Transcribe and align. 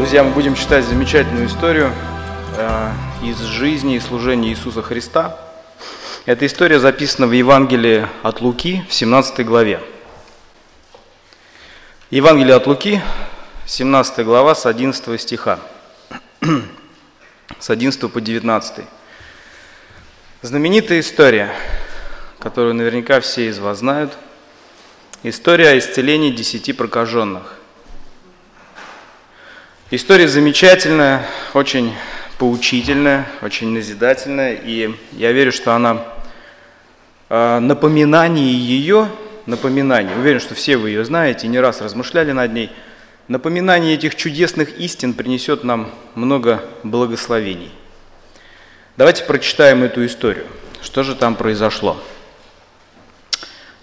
Друзья, 0.00 0.24
мы 0.24 0.30
будем 0.30 0.54
читать 0.54 0.86
замечательную 0.86 1.46
историю 1.46 1.92
э, 2.56 2.90
из 3.22 3.38
жизни 3.40 3.96
и 3.96 4.00
служения 4.00 4.48
Иисуса 4.48 4.80
Христа. 4.80 5.38
Эта 6.24 6.46
история 6.46 6.80
записана 6.80 7.26
в 7.26 7.32
Евангелии 7.32 8.08
от 8.22 8.40
Луки 8.40 8.82
в 8.88 8.94
17 8.94 9.44
главе. 9.44 9.82
Евангелие 12.08 12.54
от 12.54 12.66
Луки, 12.66 13.02
17 13.66 14.24
глава, 14.24 14.54
с 14.54 14.64
11 14.64 15.20
стиха, 15.20 15.60
с 17.58 17.68
11 17.68 18.10
по 18.10 18.22
19. 18.22 18.86
Знаменитая 20.40 21.00
история, 21.00 21.52
которую 22.38 22.72
наверняка 22.72 23.20
все 23.20 23.48
из 23.48 23.58
вас 23.58 23.80
знают, 23.80 24.16
история 25.24 25.68
о 25.68 25.78
исцелении 25.78 26.30
десяти 26.30 26.72
прокаженных. 26.72 27.59
История 29.92 30.28
замечательная, 30.28 31.26
очень 31.52 31.92
поучительная, 32.38 33.26
очень 33.42 33.70
назидательная, 33.70 34.54
и 34.54 34.94
я 35.10 35.32
верю, 35.32 35.50
что 35.50 35.74
она 35.74 36.04
э, 37.28 37.58
напоминание 37.58 38.52
ее, 38.52 39.08
напоминание, 39.46 40.16
уверен, 40.16 40.38
что 40.38 40.54
все 40.54 40.76
вы 40.76 40.90
ее 40.90 41.04
знаете, 41.04 41.48
не 41.48 41.58
раз 41.58 41.80
размышляли 41.80 42.30
над 42.30 42.52
ней, 42.52 42.70
напоминание 43.26 43.94
этих 43.94 44.14
чудесных 44.14 44.78
истин 44.78 45.12
принесет 45.12 45.64
нам 45.64 45.90
много 46.14 46.62
благословений. 46.84 47.72
Давайте 48.96 49.24
прочитаем 49.24 49.82
эту 49.82 50.06
историю. 50.06 50.46
Что 50.82 51.02
же 51.02 51.16
там 51.16 51.34
произошло? 51.34 52.00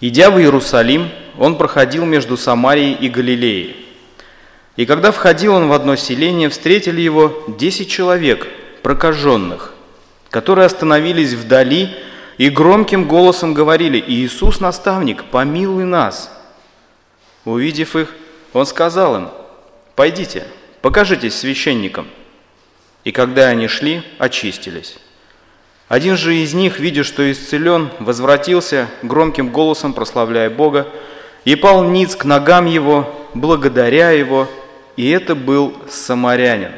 Идя 0.00 0.30
в 0.30 0.38
Иерусалим, 0.40 1.10
он 1.36 1.58
проходил 1.58 2.06
между 2.06 2.38
Самарией 2.38 2.94
и 2.94 3.10
Галилеей. 3.10 3.87
И 4.78 4.86
когда 4.86 5.10
входил 5.10 5.54
он 5.56 5.66
в 5.66 5.72
одно 5.72 5.96
селение, 5.96 6.48
встретили 6.48 7.00
его 7.00 7.42
десять 7.48 7.90
человек, 7.90 8.46
прокаженных, 8.84 9.74
которые 10.30 10.66
остановились 10.66 11.32
вдали 11.32 11.96
и 12.36 12.48
громким 12.48 13.08
голосом 13.08 13.54
говорили, 13.54 14.02
«Иисус, 14.06 14.60
наставник, 14.60 15.24
помилуй 15.24 15.82
нас!» 15.82 16.30
Увидев 17.44 17.96
их, 17.96 18.14
он 18.52 18.66
сказал 18.66 19.16
им, 19.16 19.28
«Пойдите, 19.96 20.46
покажитесь 20.80 21.36
священникам». 21.36 22.06
И 23.02 23.10
когда 23.10 23.48
они 23.48 23.66
шли, 23.66 24.04
очистились. 24.18 24.98
Один 25.88 26.16
же 26.16 26.36
из 26.36 26.54
них, 26.54 26.78
видя, 26.78 27.02
что 27.02 27.28
исцелен, 27.32 27.90
возвратился, 27.98 28.86
громким 29.02 29.48
голосом 29.50 29.92
прославляя 29.92 30.50
Бога, 30.50 30.86
и 31.44 31.56
пал 31.56 31.82
ниц 31.82 32.14
к 32.14 32.24
ногам 32.24 32.66
его, 32.66 33.12
благодаря 33.34 34.12
его, 34.12 34.48
и 34.98 35.10
это 35.10 35.36
был 35.36 35.76
самарянин. 35.88 36.72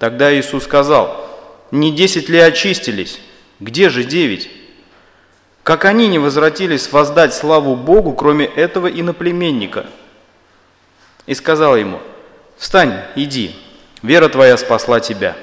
Тогда 0.00 0.34
Иисус 0.34 0.64
сказал, 0.64 1.30
«Не 1.70 1.92
десять 1.92 2.28
ли 2.28 2.40
очистились? 2.40 3.20
Где 3.60 3.88
же 3.88 4.02
девять?» 4.02 4.50
Как 5.62 5.84
они 5.84 6.08
не 6.08 6.18
возвратились 6.18 6.90
воздать 6.90 7.32
славу 7.32 7.76
Богу, 7.76 8.14
кроме 8.14 8.46
этого 8.46 8.88
иноплеменника? 8.88 9.86
И 11.26 11.34
сказал 11.34 11.76
ему, 11.76 12.00
«Встань, 12.58 13.00
иди, 13.14 13.54
вера 14.02 14.28
твоя 14.28 14.56
спасла 14.56 14.98
тебя». 14.98 15.36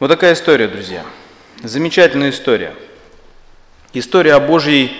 Вот 0.00 0.08
такая 0.08 0.32
история, 0.32 0.66
друзья. 0.66 1.04
Замечательная 1.62 2.30
история. 2.30 2.74
История 3.92 4.34
о 4.34 4.40
Божьей 4.40 4.90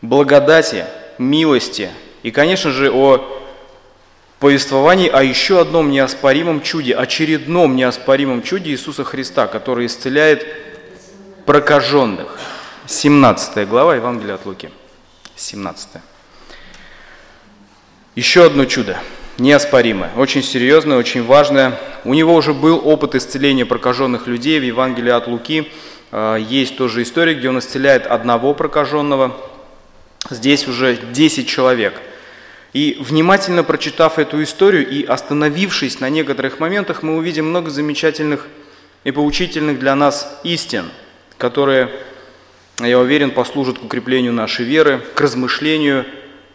благодати, 0.00 0.86
милости– 1.18 1.90
и, 2.22 2.30
конечно 2.30 2.70
же, 2.70 2.90
о 2.90 3.44
повествовании 4.40 5.08
о 5.08 5.22
еще 5.22 5.60
одном 5.60 5.90
неоспоримом 5.90 6.62
чуде, 6.62 6.94
очередном 6.94 7.76
неоспоримом 7.76 8.42
чуде 8.42 8.70
Иисуса 8.70 9.04
Христа, 9.04 9.46
который 9.46 9.86
исцеляет 9.86 10.46
прокаженных. 11.44 12.38
17 12.86 13.68
глава 13.68 13.96
Евангелия 13.96 14.34
от 14.34 14.46
Луки. 14.46 14.70
17. 15.36 15.88
Еще 18.14 18.44
одно 18.44 18.64
чудо, 18.64 18.98
неоспоримое, 19.38 20.10
очень 20.16 20.42
серьезное, 20.42 20.98
очень 20.98 21.24
важное. 21.24 21.78
У 22.04 22.14
него 22.14 22.34
уже 22.34 22.54
был 22.54 22.80
опыт 22.84 23.14
исцеления 23.14 23.64
прокаженных 23.64 24.26
людей 24.26 24.58
в 24.58 24.64
Евангелии 24.64 25.12
от 25.12 25.28
Луки. 25.28 25.70
А, 26.10 26.36
есть 26.36 26.76
тоже 26.76 27.02
история, 27.02 27.34
где 27.34 27.48
он 27.48 27.58
исцеляет 27.58 28.06
одного 28.06 28.54
прокаженного. 28.54 29.36
Здесь 30.30 30.68
уже 30.68 30.96
10 30.96 31.48
человек– 31.48 32.00
и 32.72 32.98
внимательно 33.00 33.64
прочитав 33.64 34.18
эту 34.18 34.42
историю 34.42 34.88
и 34.88 35.02
остановившись 35.02 36.00
на 36.00 36.10
некоторых 36.10 36.60
моментах, 36.60 37.02
мы 37.02 37.16
увидим 37.16 37.48
много 37.48 37.70
замечательных 37.70 38.46
и 39.04 39.10
поучительных 39.10 39.78
для 39.78 39.94
нас 39.94 40.38
истин, 40.44 40.90
которые, 41.38 41.90
я 42.78 42.98
уверен, 42.98 43.30
послужат 43.30 43.78
к 43.78 43.84
укреплению 43.84 44.34
нашей 44.34 44.66
веры, 44.66 45.00
к 45.14 45.20
размышлению 45.20 46.04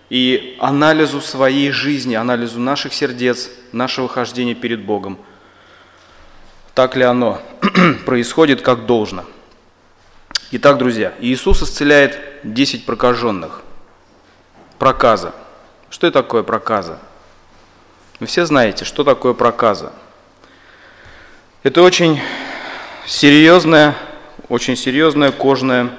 и 0.09 0.56
анализу 0.59 1.19
своей 1.19 1.72
жизни, 1.72 2.13
анализу 2.13 2.59
наших 2.59 2.94
сердец, 2.94 3.50
нашего 3.72 4.07
хождения 4.07 4.53
перед 4.53 4.81
Богом. 4.81 5.18
Так 6.75 6.96
ли 6.96 7.03
оно 7.03 7.41
происходит, 8.06 8.62
как 8.62 8.85
должно? 8.85 9.25
Итак, 10.56 10.78
друзья, 10.78 11.14
Иисус 11.19 11.64
исцеляет 11.64 12.19
10 12.44 12.86
прокаженных. 12.86 13.62
Проказа– 14.78 15.34
что 15.94 16.08
это 16.08 16.24
такое 16.24 16.41
проказа? 16.41 16.97
Вы 18.19 18.25
все 18.25 18.47
знаете, 18.47 18.84
что 18.84 19.03
такое 19.03 19.34
проказа. 19.34 19.94
Это 21.62 21.84
очень 21.84 22.19
серьезное, 23.06 23.96
очень 24.50 24.75
серьезное 24.75 25.31
кожное 25.31 25.90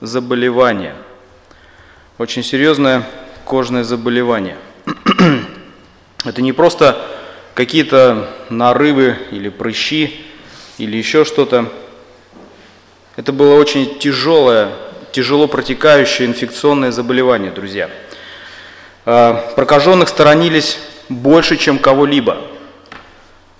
заболевание. 0.00 0.94
Очень 2.18 2.44
серьезное 2.44 3.04
кожное 3.44 3.82
заболевание. 3.82 4.56
Это 6.24 6.40
не 6.40 6.52
просто 6.52 7.04
какие-то 7.54 8.30
нарывы 8.50 9.18
или 9.32 9.48
прыщи 9.48 10.24
или 10.78 10.96
еще 10.96 11.24
что-то. 11.24 11.72
Это 13.16 13.32
было 13.32 13.54
очень 13.54 13.98
тяжелое, 13.98 14.70
тяжело 15.12 15.46
протекающее 15.48 16.26
инфекционное 16.26 16.92
заболевание, 16.92 17.50
друзья– 17.50 17.90
Э, 19.06 19.36
прокаженных 19.54 20.08
сторонились 20.08 20.78
больше, 21.08 21.56
чем 21.56 21.78
кого-либо. 21.78 22.38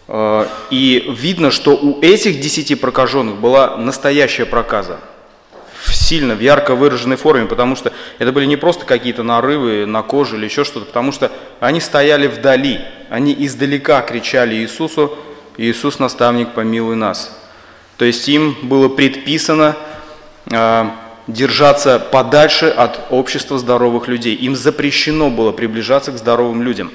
Э, 0.09 0.47
и 0.71 1.15
видно, 1.19 1.51
что 1.51 1.77
у 1.77 2.01
этих 2.01 2.41
десяти 2.41 2.75
прокаженных 2.75 3.37
была 3.37 3.77
настоящая 3.77 4.47
проказа. 4.47 5.01
В 5.83 5.95
сильно, 5.95 6.35
в 6.35 6.41
ярко 6.41 6.75
выраженной 6.75 7.17
форме, 7.17 7.45
потому 7.45 7.77
что 7.77 7.93
это 8.19 8.33
были 8.33 8.47
не 8.47 8.57
просто 8.57 8.87
какие-то 8.87 9.23
нарывы 9.23 9.85
на 9.85 10.03
коже 10.03 10.37
или 10.37 10.47
еще 10.47 10.65
что-то, 10.65 10.87
потому 10.87 11.13
что 11.13 11.31
они 11.61 11.79
стояли 11.79 12.27
вдали, 12.27 12.81
они 13.11 13.37
издалека 13.39 14.01
кричали 14.01 14.55
Иисусу, 14.55 15.19
«Иисус, 15.59 15.99
наставник, 15.99 16.53
помилуй 16.55 16.97
нас». 16.97 17.39
То 17.97 18.05
есть 18.05 18.29
им 18.29 18.57
было 18.63 18.89
предписано 18.89 19.77
э, 20.51 20.91
держаться 21.27 21.99
подальше 21.99 22.67
от 22.67 23.01
общества 23.11 23.59
здоровых 23.59 24.09
людей. 24.09 24.35
Им 24.35 24.57
запрещено 24.57 25.31
было 25.31 25.53
приближаться 25.53 26.13
к 26.13 26.19
здоровым 26.19 26.63
людям. 26.63 26.93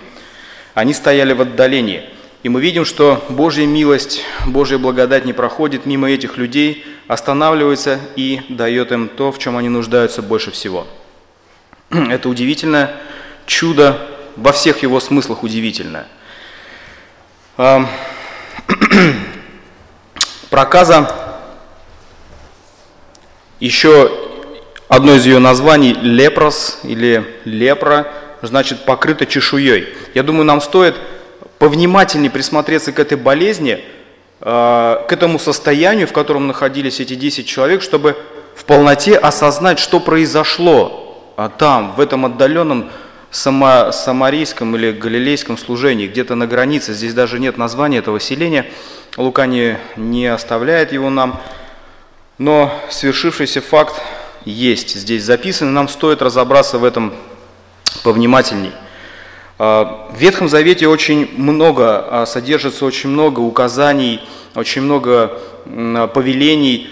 Они 0.73 0.93
стояли 0.93 1.33
в 1.33 1.41
отдалении. 1.41 2.03
И 2.43 2.49
мы 2.49 2.61
видим, 2.61 2.85
что 2.85 3.23
Божья 3.29 3.65
милость, 3.65 4.23
Божья 4.45 4.77
благодать 4.77 5.25
не 5.25 5.33
проходит 5.33 5.85
мимо 5.85 6.09
этих 6.09 6.37
людей, 6.37 6.85
останавливается 7.07 7.99
и 8.15 8.41
дает 8.47 8.91
им 8.93 9.09
то, 9.09 9.31
в 9.31 9.39
чем 9.39 9.57
они 9.57 9.67
нуждаются 9.67 10.21
больше 10.21 10.51
всего. 10.51 10.87
Это 11.89 12.29
удивительное 12.29 12.95
чудо, 13.45 13.99
во 14.37 14.53
всех 14.53 14.83
его 14.83 14.99
смыслах 14.99 15.43
удивительное. 15.43 16.07
Проказа 20.49 21.11
еще 23.59 24.11
одно 24.87 25.13
из 25.13 25.25
ее 25.27 25.37
названий 25.37 25.93
лепрос 25.93 26.79
или 26.83 27.23
лепра, 27.45 28.07
значит 28.41 28.83
покрыта 28.83 29.27
чешуей. 29.27 29.89
Я 30.15 30.23
думаю, 30.23 30.45
нам 30.45 30.59
стоит 30.59 30.95
повнимательнее 31.59 32.31
присмотреться 32.31 32.91
к 32.91 32.99
этой 32.99 33.15
болезни, 33.15 33.83
э, 34.41 35.05
к 35.07 35.11
этому 35.11 35.37
состоянию, 35.37 36.07
в 36.07 36.13
котором 36.13 36.47
находились 36.47 36.99
эти 36.99 37.13
10 37.13 37.45
человек, 37.45 37.83
чтобы 37.83 38.17
в 38.55 38.65
полноте 38.65 39.17
осознать, 39.17 39.77
что 39.77 39.99
произошло 39.99 41.33
а, 41.37 41.49
там, 41.49 41.93
в 41.95 42.01
этом 42.01 42.25
отдаленном 42.25 42.89
само, 43.31 43.91
самарийском 43.91 44.75
или 44.75 44.91
галилейском 44.91 45.57
служении, 45.57 46.07
где-то 46.07 46.35
на 46.35 46.47
границе, 46.47 46.93
здесь 46.93 47.13
даже 47.13 47.39
нет 47.39 47.57
названия 47.57 47.97
этого 47.97 48.19
селения, 48.19 48.69
Лука 49.17 49.45
не, 49.45 49.77
не 49.95 50.27
оставляет 50.27 50.91
его 50.91 51.09
нам, 51.09 51.41
но 52.37 52.73
свершившийся 52.89 53.61
факт 53.61 54.01
есть. 54.45 54.95
Здесь 54.95 55.23
записано, 55.23 55.71
нам 55.71 55.89
стоит 55.89 56.21
разобраться 56.21 56.77
в 56.77 56.83
этом 56.83 57.13
повнимательней. 58.03 58.71
В 59.57 60.15
Ветхом 60.15 60.47
Завете 60.47 60.87
очень 60.87 61.29
много, 61.35 62.23
содержится 62.25 62.85
очень 62.85 63.09
много 63.09 63.41
указаний, 63.41 64.21
очень 64.55 64.83
много 64.83 65.37
повелений, 66.13 66.89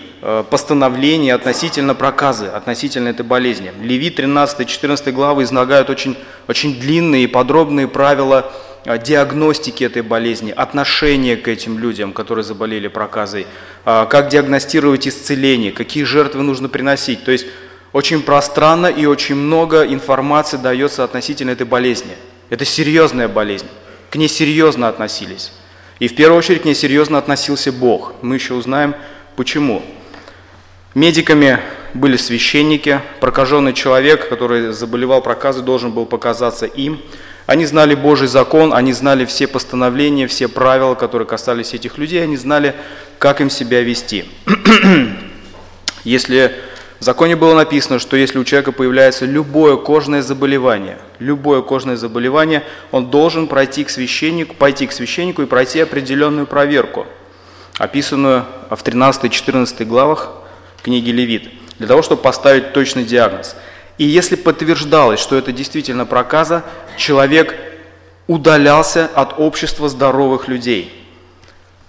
постановлений 0.50 1.30
относительно 1.30 1.94
проказы, 1.96 2.48
относительно 2.48 3.10
этой 3.10 3.26
болезни. 3.26 3.72
Левит 3.82 4.20
13-14 4.20 5.12
главы 5.12 5.44
излагают 5.44 5.90
очень, 5.90 6.18
очень 6.48 6.80
длинные 6.80 7.26
и 7.26 7.28
подробные 7.28 7.88
правила 7.88 8.52
диагностики 9.04 9.84
этой 9.84 10.02
болезни, 10.02 10.52
отношения 10.52 11.36
к 11.36 11.48
этим 11.48 11.78
людям, 11.78 12.14
которые 12.14 12.44
заболели 12.44 12.88
проказой, 12.88 13.46
как 13.84 14.30
диагностировать 14.30 15.08
исцеление, 15.08 15.72
какие 15.72 16.04
жертвы 16.04 16.42
нужно 16.42 16.70
приносить. 16.70 17.24
То 17.24 17.32
есть 17.32 17.48
очень 17.92 18.22
пространно 18.22 18.88
и 18.88 19.06
очень 19.06 19.36
много 19.36 19.86
информации 19.86 20.58
дается 20.58 21.04
относительно 21.04 21.52
этой 21.52 21.66
болезни. 21.66 22.14
Это 22.50 22.64
серьезная 22.64 23.28
болезнь. 23.28 23.68
К 24.10 24.16
ней 24.16 24.30
серьезно 24.30 24.88
относились. 24.88 25.52
И 26.00 26.08
в 26.08 26.16
первую 26.16 26.38
очередь 26.38 26.62
к 26.62 26.66
ней 26.66 26.76
серьезно 26.76 27.18
относился 27.18 27.74
Бог. 27.74 28.14
Мы 28.22 28.36
еще 28.36 28.54
узнаем, 28.54 28.96
почему. 29.36 29.84
Медиками 30.98 31.60
были 31.94 32.18
священники, 32.18 33.02
прокаженный 33.20 33.74
человек, 33.74 34.30
который 34.30 34.72
заболевал 34.74 35.22
проказой, 35.22 35.62
должен 35.62 35.92
был 35.92 36.08
показаться 36.08 36.66
им. 36.66 37.00
Они 37.46 37.68
знали 37.68 37.94
Божий 37.94 38.28
закон, 38.28 38.74
они 38.74 38.94
знали 38.94 39.26
все 39.26 39.46
постановления, 39.46 40.26
все 40.26 40.48
правила, 40.48 40.96
которые 40.96 41.28
касались 41.28 41.76
этих 41.76 42.00
людей, 42.00 42.24
они 42.24 42.36
знали, 42.36 42.74
как 43.20 43.42
им 43.42 43.52
себя 43.52 43.84
вести. 43.84 44.26
Если 46.04 46.56
в 47.00 47.04
законе 47.04 47.36
было 47.36 47.54
написано, 47.54 48.00
что 48.00 48.18
если 48.18 48.40
у 48.40 48.44
человека 48.44 48.72
появляется 48.72 49.28
любое 49.28 49.78
кожное 49.78 50.24
заболевание, 50.24 50.98
любое 51.20 51.62
кожное 51.62 51.96
заболевание, 51.96 52.64
он 52.90 53.12
должен 53.12 53.46
пройти 53.46 53.84
к 53.84 53.92
священнику, 53.92 54.56
пойти 54.56 54.88
к 54.88 54.92
священнику 54.92 55.44
и 55.44 55.46
пройти 55.46 55.80
определенную 55.80 56.48
проверку, 56.48 57.06
описанную 57.78 58.46
в 58.72 58.84
13-14 58.84 59.86
главах 59.86 60.47
книги 60.88 61.10
Левит, 61.10 61.50
для 61.80 61.88
того, 61.88 62.02
чтобы 62.02 62.22
поставить 62.22 62.72
точный 62.72 63.04
диагноз. 63.04 63.58
И 63.98 64.06
если 64.06 64.38
подтверждалось, 64.38 65.20
что 65.20 65.36
это 65.36 65.52
действительно 65.52 66.06
проказа, 66.06 66.64
человек 66.96 67.54
удалялся 68.26 69.10
от 69.14 69.38
общества 69.38 69.90
здоровых 69.90 70.48
людей. 70.48 70.94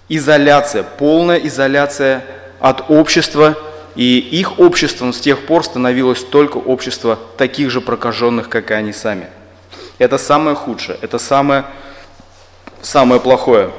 Изоляция, 0.09 0.83
полная 0.83 1.37
изоляция 1.37 2.25
от 2.59 2.91
общества 2.91 3.57
и 3.95 4.19
их 4.19 4.59
обществом 4.59 5.13
с 5.13 5.21
тех 5.21 5.45
пор 5.45 5.63
становилось 5.63 6.25
только 6.25 6.57
общество 6.57 7.17
таких 7.37 7.71
же 7.71 7.79
прокаженных, 7.79 8.49
как 8.49 8.69
и 8.69 8.73
они 8.73 8.91
сами. 8.91 9.27
Это 9.97 10.17
самое 10.17 10.57
худшее, 10.57 10.99
это 11.01 11.19
самое, 11.19 11.63
самое 12.81 13.21
плохое. 13.21 13.71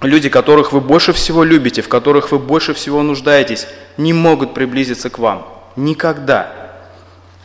Люди, 0.00 0.28
которых 0.28 0.72
вы 0.72 0.80
больше 0.80 1.12
всего 1.12 1.42
любите, 1.42 1.82
в 1.82 1.88
которых 1.88 2.30
вы 2.30 2.38
больше 2.38 2.72
всего 2.72 3.02
нуждаетесь, 3.02 3.66
не 3.96 4.12
могут 4.12 4.54
приблизиться 4.54 5.10
к 5.10 5.18
вам. 5.18 5.46
Никогда. 5.76 6.52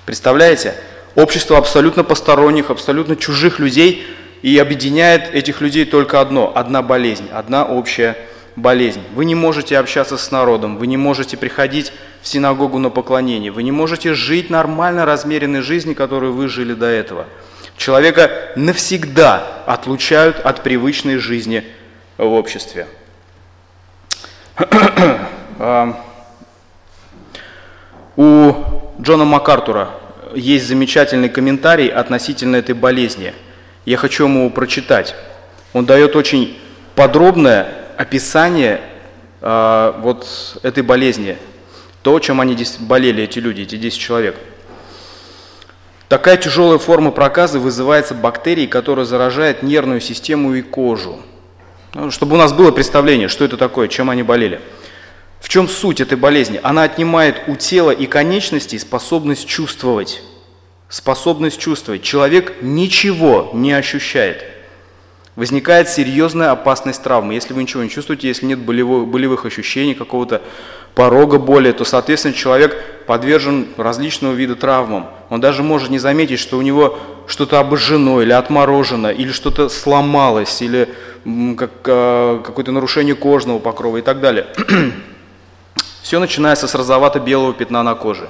Представляете? 0.06 0.76
Общество 1.16 1.58
абсолютно 1.58 2.04
посторонних, 2.04 2.70
абсолютно 2.70 3.16
чужих 3.16 3.60
людей, 3.60 4.06
и 4.44 4.58
объединяет 4.58 5.34
этих 5.34 5.62
людей 5.62 5.86
только 5.86 6.20
одно, 6.20 6.52
одна 6.54 6.82
болезнь, 6.82 7.30
одна 7.32 7.66
общая 7.66 8.18
болезнь. 8.56 9.02
Вы 9.16 9.26
не 9.26 9.36
можете 9.36 9.78
общаться 9.78 10.18
с 10.18 10.32
народом, 10.32 10.78
вы 10.78 10.88
не 10.88 10.98
можете 10.98 11.38
приходить 11.38 11.94
в 12.22 12.28
синагогу 12.28 12.78
на 12.78 12.90
поклонение, 12.90 13.52
вы 13.52 13.64
не 13.64 13.72
можете 13.72 14.14
жить 14.14 14.50
нормально 14.50 15.06
размеренной 15.06 15.62
жизнью, 15.62 15.96
которую 15.96 16.34
вы 16.34 16.50
жили 16.50 16.74
до 16.74 16.88
этого. 16.88 17.26
Человека 17.78 18.52
навсегда 18.56 19.64
отлучают 19.66 20.40
от 20.40 20.62
привычной 20.62 21.18
жизни 21.18 21.64
в 22.18 22.32
обществе. 22.34 22.88
А, 25.60 26.04
у 28.16 28.54
Джона 29.00 29.24
МакАртура 29.24 29.92
есть 30.36 30.68
замечательный 30.68 31.30
комментарий 31.30 31.88
относительно 31.88 32.56
этой 32.56 32.74
болезни. 32.74 33.34
Я 33.86 33.98
хочу 33.98 34.26
ему 34.26 34.50
прочитать. 34.50 35.16
Он 35.74 35.86
дает 35.86 36.16
очень 36.16 36.58
подробное 36.96 37.68
описание 37.98 38.82
э, 39.42 39.94
вот 40.00 40.60
этой 40.64 40.84
болезни, 40.84 41.38
то, 42.02 42.20
чем 42.20 42.42
они 42.42 42.58
болели, 42.80 43.24
эти 43.24 43.40
люди, 43.40 43.62
эти 43.62 43.78
10 43.78 44.00
человек. 44.00 44.36
Такая 46.10 46.38
тяжелая 46.38 46.78
форма 46.78 47.12
проказа 47.12 47.60
вызывается 47.60 48.14
бактерией, 48.14 48.68
которая 48.68 49.06
заражает 49.06 49.64
нервную 49.64 50.02
систему 50.02 50.54
и 50.54 50.62
кожу. 50.62 51.20
Ну, 51.94 52.10
чтобы 52.10 52.36
у 52.36 52.38
нас 52.38 52.54
было 52.54 52.72
представление, 52.72 53.28
что 53.28 53.46
это 53.46 53.58
такое, 53.58 53.88
чем 53.88 54.10
они 54.10 54.24
болели. 54.24 54.62
В 55.40 55.50
чем 55.50 55.68
суть 55.68 56.02
этой 56.02 56.18
болезни? 56.18 56.60
Она 56.64 56.84
отнимает 56.84 57.44
у 57.48 57.56
тела 57.56 57.92
и 57.92 58.08
конечностей 58.08 58.80
способность 58.80 59.48
чувствовать. 59.48 60.24
Способность 60.90 61.60
чувствовать. 61.60 62.02
Человек 62.02 62.56
ничего 62.62 63.52
не 63.54 63.74
ощущает 63.74 64.44
возникает 65.36 65.90
серьезная 65.90 66.52
опасность 66.52 67.02
травмы. 67.02 67.34
Если 67.34 67.54
вы 67.54 67.64
ничего 67.64 67.84
не 67.84 67.90
чувствуете, 67.90 68.28
если 68.28 68.46
нет 68.46 68.60
болевых, 68.60 69.08
болевых 69.08 69.46
ощущений, 69.46 69.96
какого-то 69.96 70.42
порога 70.96 71.40
боли, 71.40 71.72
то, 71.72 71.86
соответственно, 71.86 72.36
человек 72.36 72.82
подвержен 73.08 73.68
различного 73.78 74.34
вида 74.34 74.56
травмам. 74.56 75.10
Он 75.30 75.42
даже 75.42 75.64
может 75.64 75.90
не 75.90 75.98
заметить, 75.98 76.40
что 76.40 76.58
у 76.58 76.62
него 76.62 77.00
что-то 77.26 77.60
обожжено 77.60 78.22
или 78.22 78.32
отморожено, 78.32 79.08
или 79.08 79.32
что-то 79.32 79.70
сломалось, 79.70 80.62
или 80.62 80.90
как, 81.58 81.72
а, 81.86 82.42
какое-то 82.42 82.72
нарушение 82.72 83.16
кожного 83.16 83.60
покрова 83.60 83.98
и 83.98 84.02
так 84.02 84.20
далее. 84.20 84.48
Все 86.02 86.20
начинается 86.20 86.68
с 86.68 86.76
розовато-белого 86.76 87.54
пятна 87.54 87.84
на 87.84 87.96
коже. 87.96 88.28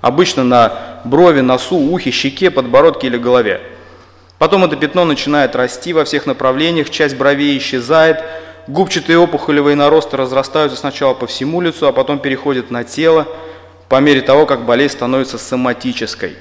Обычно 0.00 0.44
на 0.44 1.00
брови, 1.04 1.40
носу, 1.40 1.76
ухе, 1.76 2.10
щеке, 2.10 2.50
подбородке 2.50 3.08
или 3.08 3.18
голове. 3.18 3.60
Потом 4.38 4.64
это 4.64 4.76
пятно 4.76 5.04
начинает 5.04 5.56
расти 5.56 5.92
во 5.92 6.04
всех 6.04 6.26
направлениях, 6.26 6.90
часть 6.90 7.16
бровей 7.16 7.58
исчезает, 7.58 8.22
губчатые 8.68 9.18
опухолевые 9.18 9.74
наросты 9.74 10.16
разрастаются 10.16 10.78
сначала 10.78 11.14
по 11.14 11.26
всему 11.26 11.60
лицу, 11.60 11.88
а 11.88 11.92
потом 11.92 12.20
переходят 12.20 12.70
на 12.70 12.84
тело, 12.84 13.26
по 13.88 14.00
мере 14.00 14.20
того, 14.20 14.46
как 14.46 14.64
болезнь 14.64 14.94
становится 14.94 15.38
соматической. 15.38 16.36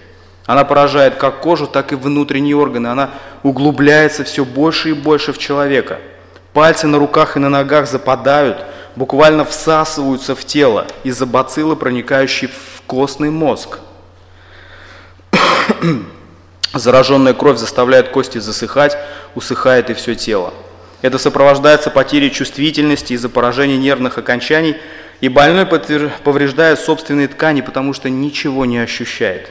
Она 0.48 0.64
поражает 0.64 1.16
как 1.16 1.42
кожу, 1.42 1.68
так 1.68 1.92
и 1.92 1.96
внутренние 1.96 2.56
органы, 2.56 2.88
она 2.88 3.12
углубляется 3.44 4.24
все 4.24 4.46
больше 4.46 4.90
и 4.92 4.94
больше 4.94 5.34
в 5.34 5.38
человека. 5.38 6.00
Пальцы 6.54 6.88
на 6.88 6.98
руках 6.98 7.36
и 7.36 7.40
на 7.40 7.50
ногах 7.50 7.86
западают, 7.88 8.66
буквально 8.96 9.44
всасываются 9.44 10.36
в 10.36 10.46
тело 10.46 10.88
из-за 11.04 11.26
бациллы, 11.26 11.76
проникающей 11.76 12.48
в 12.48 12.82
костный 12.88 13.30
мозг. 13.30 13.80
Зараженная 16.74 17.34
кровь 17.34 17.58
заставляет 17.58 18.10
кости 18.10 18.38
засыхать, 18.38 18.98
усыхает 19.36 19.90
и 19.90 19.94
все 19.94 20.16
тело. 20.16 20.54
Это 21.02 21.18
сопровождается 21.18 21.90
потерей 21.90 22.32
чувствительности 22.32 23.12
из-за 23.14 23.28
поражения 23.28 23.78
нервных 23.78 24.18
окончаний, 24.18 24.78
и 25.20 25.28
больной 25.28 25.66
повреждает 25.66 26.80
собственные 26.80 27.28
ткани, 27.28 27.60
потому 27.60 27.92
что 27.92 28.10
ничего 28.10 28.64
не 28.66 28.78
ощущает. 28.78 29.50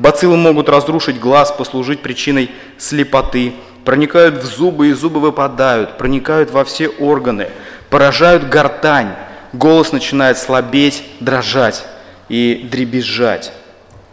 Бациллы 0.00 0.38
могут 0.38 0.70
разрушить 0.70 1.20
глаз, 1.20 1.52
послужить 1.52 2.00
причиной 2.00 2.50
слепоты, 2.78 3.52
проникают 3.84 4.42
в 4.42 4.46
зубы 4.46 4.88
и 4.88 4.92
зубы 4.94 5.20
выпадают, 5.20 5.98
проникают 5.98 6.50
во 6.50 6.64
все 6.64 6.88
органы, 6.88 7.50
поражают 7.90 8.48
гортань, 8.48 9.10
голос 9.52 9.92
начинает 9.92 10.38
слабеть, 10.38 11.04
дрожать 11.20 11.84
и 12.30 12.66
дребезжать. 12.72 13.52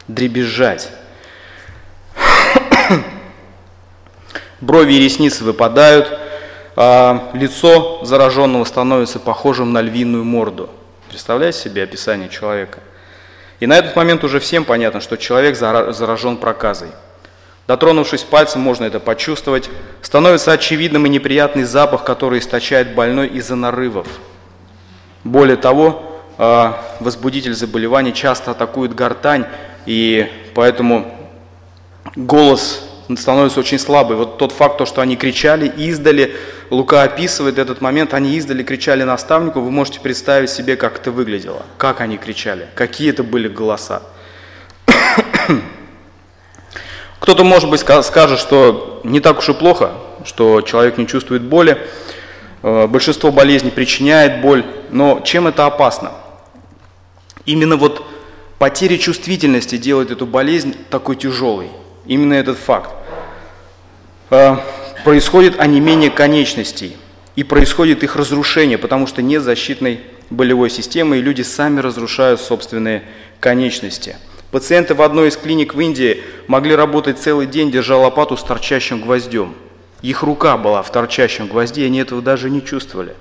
Дребезжать. 0.10 0.90
Брови 4.60 4.92
и 4.92 5.00
ресницы 5.00 5.46
выпадают, 5.46 6.20
а 6.76 7.32
лицо 7.34 8.04
зараженного 8.04 8.66
становится 8.66 9.20
похожим 9.20 9.72
на 9.72 9.82
львиную 9.82 10.26
морду. 10.26 10.70
Представляете 11.08 11.60
себе 11.60 11.84
описание 11.84 12.28
человека? 12.28 12.80
И 13.60 13.68
на 13.68 13.78
этот 13.78 13.96
момент 13.96 14.24
уже 14.24 14.40
всем 14.40 14.66
понятно, 14.66 15.02
что 15.02 15.18
человек 15.18 15.56
заражен 15.56 16.38
проказой. 16.38 16.90
Дотронувшись 17.68 18.24
пальцем, 18.24 18.62
можно 18.62 18.86
это 18.86 19.00
почувствовать. 19.00 19.70
Становится 20.02 20.54
очевидным 20.54 21.06
и 21.06 21.10
неприятный 21.10 21.64
запах, 21.64 22.04
который 22.04 22.40
источает 22.40 22.96
больной 22.96 23.28
из-за 23.28 23.56
нарывов. 23.56 24.08
Более 25.24 25.58
того, 25.58 26.22
а, 26.38 26.82
возбудитель 27.02 27.54
заболевания 27.54 28.14
часто 28.14 28.52
атакует 28.52 28.96
гортань, 28.96 29.48
и 29.86 30.32
поэтому 30.54 31.14
голос 32.16 32.87
становится 33.16 33.62
очень 33.62 33.80
слабый. 33.80 34.18
Вот 34.18 34.38
тот 34.38 34.52
факт, 34.52 34.78
то, 34.78 34.86
что 34.86 35.02
они 35.02 35.16
кричали 35.16 35.68
издали, 35.68 36.36
Лука 36.70 37.04
описывает 37.04 37.58
этот 37.58 37.80
момент, 37.80 38.14
они 38.14 38.36
издали 38.36 38.64
кричали 38.64 39.04
наставнику, 39.04 39.62
вы 39.62 39.72
можете 39.72 40.02
представить 40.02 40.50
себе, 40.50 40.76
как 40.76 40.98
это 40.98 41.12
выглядело, 41.12 41.64
как 41.78 42.02
они 42.02 42.18
кричали, 42.18 42.68
какие 42.76 43.12
это 43.12 43.24
были 43.24 43.48
голоса. 43.48 44.02
Кто-то, 47.20 47.44
может 47.46 47.70
быть, 47.70 47.80
скажет, 47.80 48.40
что 48.40 49.00
не 49.06 49.22
так 49.22 49.40
уж 49.40 49.48
и 49.50 49.54
плохо, 49.54 49.92
что 50.26 50.62
человек 50.62 50.98
не 50.98 51.08
чувствует 51.08 51.44
боли. 51.44 51.78
Э, 52.64 52.88
большинство 52.88 53.32
болезней 53.32 53.72
причиняет 53.72 54.42
боль, 54.42 54.66
но 54.90 55.22
чем 55.24 55.48
это 55.48 55.66
опасно? 55.66 56.12
Именно 57.46 57.78
вот 57.78 58.06
потеря 58.60 58.98
чувствительности 58.98 59.78
делает 59.78 60.12
эту 60.12 60.26
болезнь 60.26 60.76
такой 60.90 61.16
тяжелой. 61.16 61.70
Именно 62.08 62.34
этот 62.34 62.58
факт. 62.58 62.92
Э, 64.30 64.58
происходит 65.04 65.60
онемение 65.60 66.10
конечностей 66.10 66.98
и 67.36 67.44
происходит 67.44 68.04
их 68.04 68.16
разрушение, 68.16 68.78
потому 68.78 69.08
что 69.08 69.22
нет 69.22 69.44
защитной 69.44 70.02
болевой 70.30 70.70
системы, 70.70 71.18
и 71.18 71.22
люди 71.22 71.42
сами 71.42 71.80
разрушают 71.80 72.42
собственные 72.42 73.04
конечности. 73.40 74.18
Пациенты 74.52 74.96
в 74.96 75.02
одной 75.02 75.30
из 75.30 75.38
клиник 75.38 75.76
в 75.76 75.80
Индии 75.82 76.24
могли 76.48 76.76
работать 76.76 77.20
целый 77.20 77.48
день, 77.48 77.72
держа 77.72 77.98
лопату 77.98 78.38
с 78.38 78.44
торчащим 78.44 79.02
гвоздем. 79.02 79.54
Их 80.02 80.24
рука 80.24 80.58
была 80.58 80.82
в 80.84 80.92
торчащем 80.92 81.48
гвозде, 81.48 81.84
и 81.84 81.86
они 81.86 82.00
этого 82.00 82.22
даже 82.22 82.50
не 82.50 82.64
чувствовали. 82.64 83.16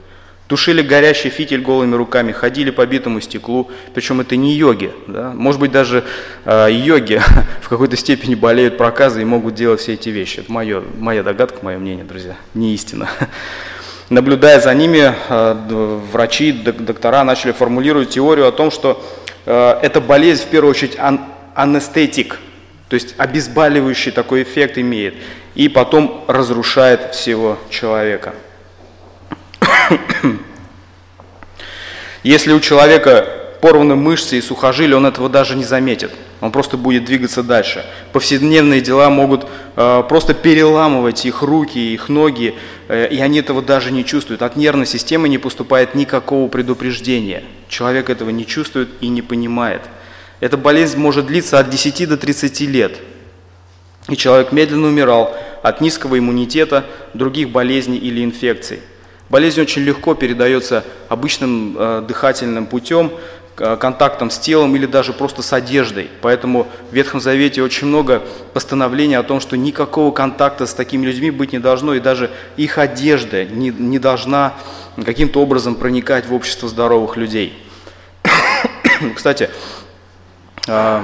Тушили 0.47 0.81
горящий 0.81 1.29
фитиль 1.29 1.61
голыми 1.61 1.97
руками, 1.97 2.31
ходили 2.31 2.71
по 2.71 2.87
битому 2.87 3.21
стеклу, 3.21 3.69
причем 3.95 4.21
это 4.21 4.37
не 4.37 4.55
йоги. 4.55 4.93
Да? 5.09 5.33
Может 5.35 5.61
быть, 5.61 5.73
даже 5.73 6.05
э, 6.45 6.69
йоги 6.71 7.21
в 7.63 7.69
какой-то 7.69 7.97
степени 7.97 8.37
болеют 8.37 8.79
проказы 8.79 9.23
и 9.23 9.25
могут 9.25 9.57
делать 9.57 9.81
все 9.81 9.95
эти 9.95 10.09
вещи. 10.11 10.41
Это 10.41 10.53
мое, 10.53 10.85
моя 10.99 11.25
догадка, 11.25 11.59
мое 11.63 11.79
мнение, 11.79 12.05
друзья, 12.05 12.37
не 12.55 12.75
истина. 12.75 13.09
Наблюдая 14.09 14.61
за 14.61 14.73
ними, 14.73 15.13
э, 15.29 16.01
врачи, 16.13 16.53
доктора 16.53 17.25
начали 17.25 17.51
формулировать 17.51 18.11
теорию 18.11 18.47
о 18.47 18.53
том, 18.53 18.71
что 18.71 19.05
э, 19.47 19.79
эта 19.83 20.01
болезнь 20.01 20.45
в 20.45 20.47
первую 20.47 20.71
очередь 20.71 20.97
ан 20.97 21.23
анестетик, 21.57 22.39
то 22.89 22.95
есть 22.95 23.15
обезболивающий 23.17 24.13
такой 24.13 24.45
эффект 24.45 24.79
имеет, 24.79 25.15
и 25.57 25.69
потом 25.69 26.23
разрушает 26.29 27.15
всего 27.15 27.59
человека. 27.71 28.35
Если 32.23 32.53
у 32.53 32.61
человека 32.61 33.27
порваны 33.61 33.97
мышцы 33.97 34.39
и 34.39 34.41
сухожилия, 34.41 34.97
он 34.97 35.07
этого 35.07 35.29
даже 35.29 35.57
не 35.57 35.65
заметит. 35.65 36.13
Он 36.41 36.53
просто 36.53 36.77
будет 36.77 37.05
двигаться 37.05 37.43
дальше. 37.43 37.85
Повседневные 38.13 38.81
дела 38.81 39.09
могут 39.11 39.47
э, 39.77 40.03
просто 40.09 40.35
переламывать 40.35 41.25
их 41.25 41.43
руки, 41.43 41.79
их 41.79 42.09
ноги, 42.09 42.55
э, 42.89 43.09
и 43.09 43.21
они 43.21 43.39
этого 43.39 43.63
даже 43.63 43.91
не 43.91 44.05
чувствуют. 44.05 44.43
От 44.43 44.57
нервной 44.57 44.87
системы 44.87 45.29
не 45.29 45.39
поступает 45.39 45.95
никакого 45.95 46.49
предупреждения. 46.49 47.43
Человек 47.69 48.11
этого 48.11 48.31
не 48.31 48.47
чувствует 48.47 48.91
и 49.01 49.09
не 49.09 49.23
понимает. 49.23 49.83
Эта 50.41 50.57
болезнь 50.57 50.99
может 50.99 51.27
длиться 51.27 51.59
от 51.59 51.71
10 51.71 52.09
до 52.09 52.17
30 52.17 52.61
лет. 52.63 52.99
И 54.09 54.17
человек 54.17 54.53
медленно 54.53 54.89
умирал 54.89 55.35
от 55.63 55.81
низкого 55.81 56.19
иммунитета, 56.19 56.85
других 57.15 57.51
болезней 57.51 57.99
или 57.99 58.23
инфекций. 58.23 58.81
Болезнь 59.29 59.61
очень 59.61 59.83
легко 59.83 60.15
передается 60.15 60.85
обычным 61.09 61.77
э, 61.77 62.05
дыхательным 62.07 62.67
путем, 62.67 63.11
э, 63.59 63.77
контактом 63.77 64.31
с 64.31 64.39
телом 64.39 64.77
или 64.77 64.87
даже 64.87 65.13
просто 65.13 65.43
с 65.43 65.53
одеждой. 65.53 66.09
Поэтому 66.23 66.69
в 66.91 66.95
Ветхом 66.95 67.21
Завете 67.21 67.61
очень 67.63 67.89
много 67.89 68.23
постановлений 68.53 69.17
о 69.17 69.25
том, 69.25 69.41
что 69.41 69.57
никакого 69.57 70.13
контакта 70.13 70.65
с 70.65 70.75
такими 70.75 71.05
людьми 71.07 71.33
быть 71.33 71.53
не 71.53 71.59
должно, 71.59 71.95
и 71.95 72.01
даже 72.01 72.31
их 72.57 72.79
одежда 72.79 73.45
не, 73.45 73.71
не 73.71 73.99
должна 73.99 74.55
каким-то 75.05 75.43
образом 75.43 75.75
проникать 75.75 76.27
в 76.27 76.33
общество 76.33 76.69
здоровых 76.69 77.17
людей. 77.17 77.53
Кстати, 79.17 79.51
э, 80.69 81.03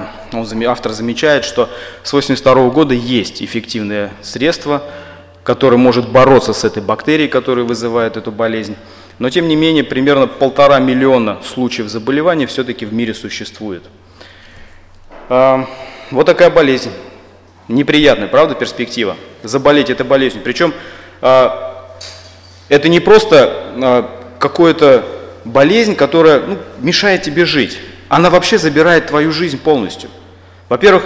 автор 0.69 0.93
замечает, 0.93 1.45
что 1.45 1.69
с 2.05 2.14
1982 2.14 2.71
года 2.71 2.95
есть 2.95 3.43
эффективное 3.43 4.12
средство– 4.23 4.85
который 5.44 5.78
может 5.78 6.08
бороться 6.08 6.52
с 6.52 6.64
этой 6.64 6.82
бактерией, 6.82 7.28
которая 7.28 7.64
вызывает 7.64 8.16
эту 8.16 8.30
болезнь. 8.30 8.76
Но 9.18 9.28
тем 9.30 9.49
не 9.49 9.56
менее, 9.56 9.84
примерно 9.84 10.26
полтора 10.26 10.78
миллиона 10.78 11.38
случаев 11.44 11.88
заболевания 11.88 12.46
все-таки 12.46 12.87
в 12.87 12.92
мире 12.92 13.14
существует. 13.14 13.82
А, 15.28 15.66
вот 16.11 16.26
такая 16.26 16.50
болезнь. 16.50 16.90
Неприятная, 17.68 18.28
правда, 18.28 18.54
перспектива? 18.54 19.16
Заболеть 19.42 19.90
этой 19.90 20.06
болезнью. 20.06 20.42
Причем 20.44 20.72
а, 21.20 21.88
это 22.68 22.88
не 22.88 23.00
просто 23.00 23.72
а, 23.76 24.11
какая-то 24.38 25.04
болезнь, 25.44 25.94
которая 25.94 26.40
ну, 26.40 26.58
мешает 26.78 27.22
тебе 27.22 27.44
жить. 27.44 27.78
Она 28.08 28.30
вообще 28.30 28.58
забирает 28.58 29.06
твою 29.06 29.32
жизнь 29.32 29.58
полностью. 29.58 30.11
Во-первых, 30.68 31.04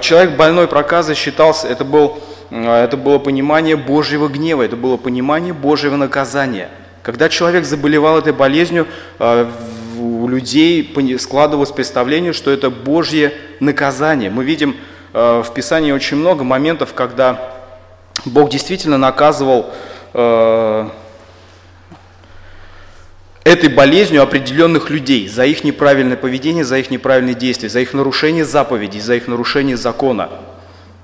человек 0.00 0.36
больной 0.36 0.68
проказой 0.68 1.14
считался, 1.14 1.66
это 1.68 1.84
был 1.84 2.22
это 2.62 2.96
было 2.96 3.18
понимание 3.18 3.76
Божьего 3.76 4.28
гнева, 4.28 4.62
это 4.62 4.76
было 4.76 4.96
понимание 4.96 5.52
Божьего 5.52 5.96
наказания. 5.96 6.68
Когда 7.02 7.28
человек 7.28 7.64
заболевал 7.64 8.16
этой 8.18 8.32
болезнью, 8.32 8.86
а, 9.18 9.50
у 9.98 10.28
людей 10.28 11.18
складывалось 11.18 11.72
представление, 11.72 12.32
что 12.32 12.52
это 12.52 12.70
Божье 12.70 13.34
наказание. 13.58 14.30
Мы 14.30 14.44
видим 14.44 14.76
а, 15.12 15.42
в 15.42 15.52
Писании 15.52 15.90
очень 15.90 16.16
много 16.16 16.44
моментов, 16.44 16.94
когда 16.94 17.52
Бог 18.24 18.50
действительно 18.50 18.98
наказывал 18.98 19.72
этой 23.42 23.68
болезнью 23.68 24.22
определенных 24.22 24.90
людей 24.90 25.26
за 25.28 25.44
их 25.44 25.64
неправильное 25.64 26.16
поведение, 26.16 26.64
за 26.64 26.78
их 26.78 26.92
неправильные 26.92 27.34
действия, 27.34 27.68
за 27.68 27.80
их 27.80 27.92
нарушение 27.94 28.44
заповедей, 28.44 29.00
за 29.00 29.16
их 29.16 29.26
нарушение 29.26 29.76
закона. 29.76 30.30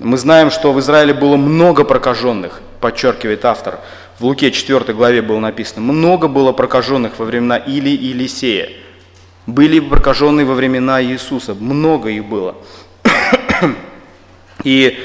Мы 0.03 0.17
знаем, 0.17 0.51
что 0.51 0.73
в 0.73 0.81
Израиле 0.81 1.13
было 1.13 1.37
много 1.37 1.85
прокаженных, 1.85 2.63
подчеркивает 2.81 3.45
автор. 3.45 3.81
В 4.19 4.25
Луке 4.25 4.51
4 4.51 4.95
главе 4.95 5.21
было 5.21 5.41
написано, 5.41 5.83
много 5.83 6.27
было 6.27 6.53
прокаженных 6.53 7.19
во 7.19 7.27
времена 7.27 7.59
Или 7.59 7.91
и 7.91 8.07
Елисея. 8.07 8.71
Были 9.47 9.79
прокаженные 9.79 10.47
во 10.47 10.55
времена 10.55 11.03
Иисуса, 11.03 11.53
много 11.53 12.09
их 12.09 12.25
было. 12.25 12.57
И 14.65 14.99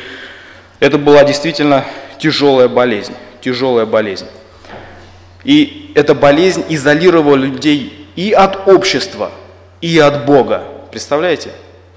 это 0.79 0.97
была 0.97 1.25
действительно 1.25 1.83
тяжелая 2.17 2.69
болезнь, 2.69 3.15
тяжелая 3.41 3.85
болезнь. 3.85 4.27
И 5.43 5.91
эта 5.95 6.15
болезнь 6.15 6.63
изолировала 6.69 7.35
людей 7.35 8.07
и 8.15 8.31
от 8.31 8.65
общества, 8.65 9.31
и 9.81 9.99
от 9.99 10.25
Бога. 10.25 10.63
Представляете? 10.89 11.51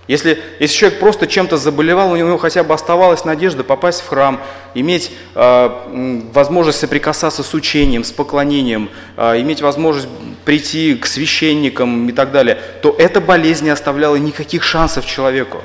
Если, 0.09 0.43
если 0.59 0.75
человек 0.75 1.01
просто 1.01 1.27
чем-то 1.27 1.59
заболевал, 1.59 2.11
у 2.11 2.17
него 2.17 2.39
хотя 2.39 2.65
бы 2.65 2.73
оставалась 2.73 3.27
надежда 3.27 3.63
попасть 3.63 4.01
в 4.01 4.09
храм, 4.09 4.41
иметь 4.75 5.13
э, 5.35 6.23
возможность 6.33 6.81
соприкасаться 6.81 7.43
с 7.43 7.53
учением, 7.53 8.05
с 8.05 8.11
поклонением, 8.11 8.89
э, 9.19 9.39
иметь 9.43 9.61
возможность 9.61 10.09
прийти 10.47 10.95
к 10.95 11.05
священникам 11.05 12.09
и 12.09 12.13
так 12.13 12.33
далее, 12.33 12.59
то 12.81 12.97
эта 12.99 13.21
болезнь 13.21 13.65
не 13.65 13.71
оставляла 13.71 14.17
никаких 14.17 14.63
шансов 14.63 15.05
человеку. 15.05 15.59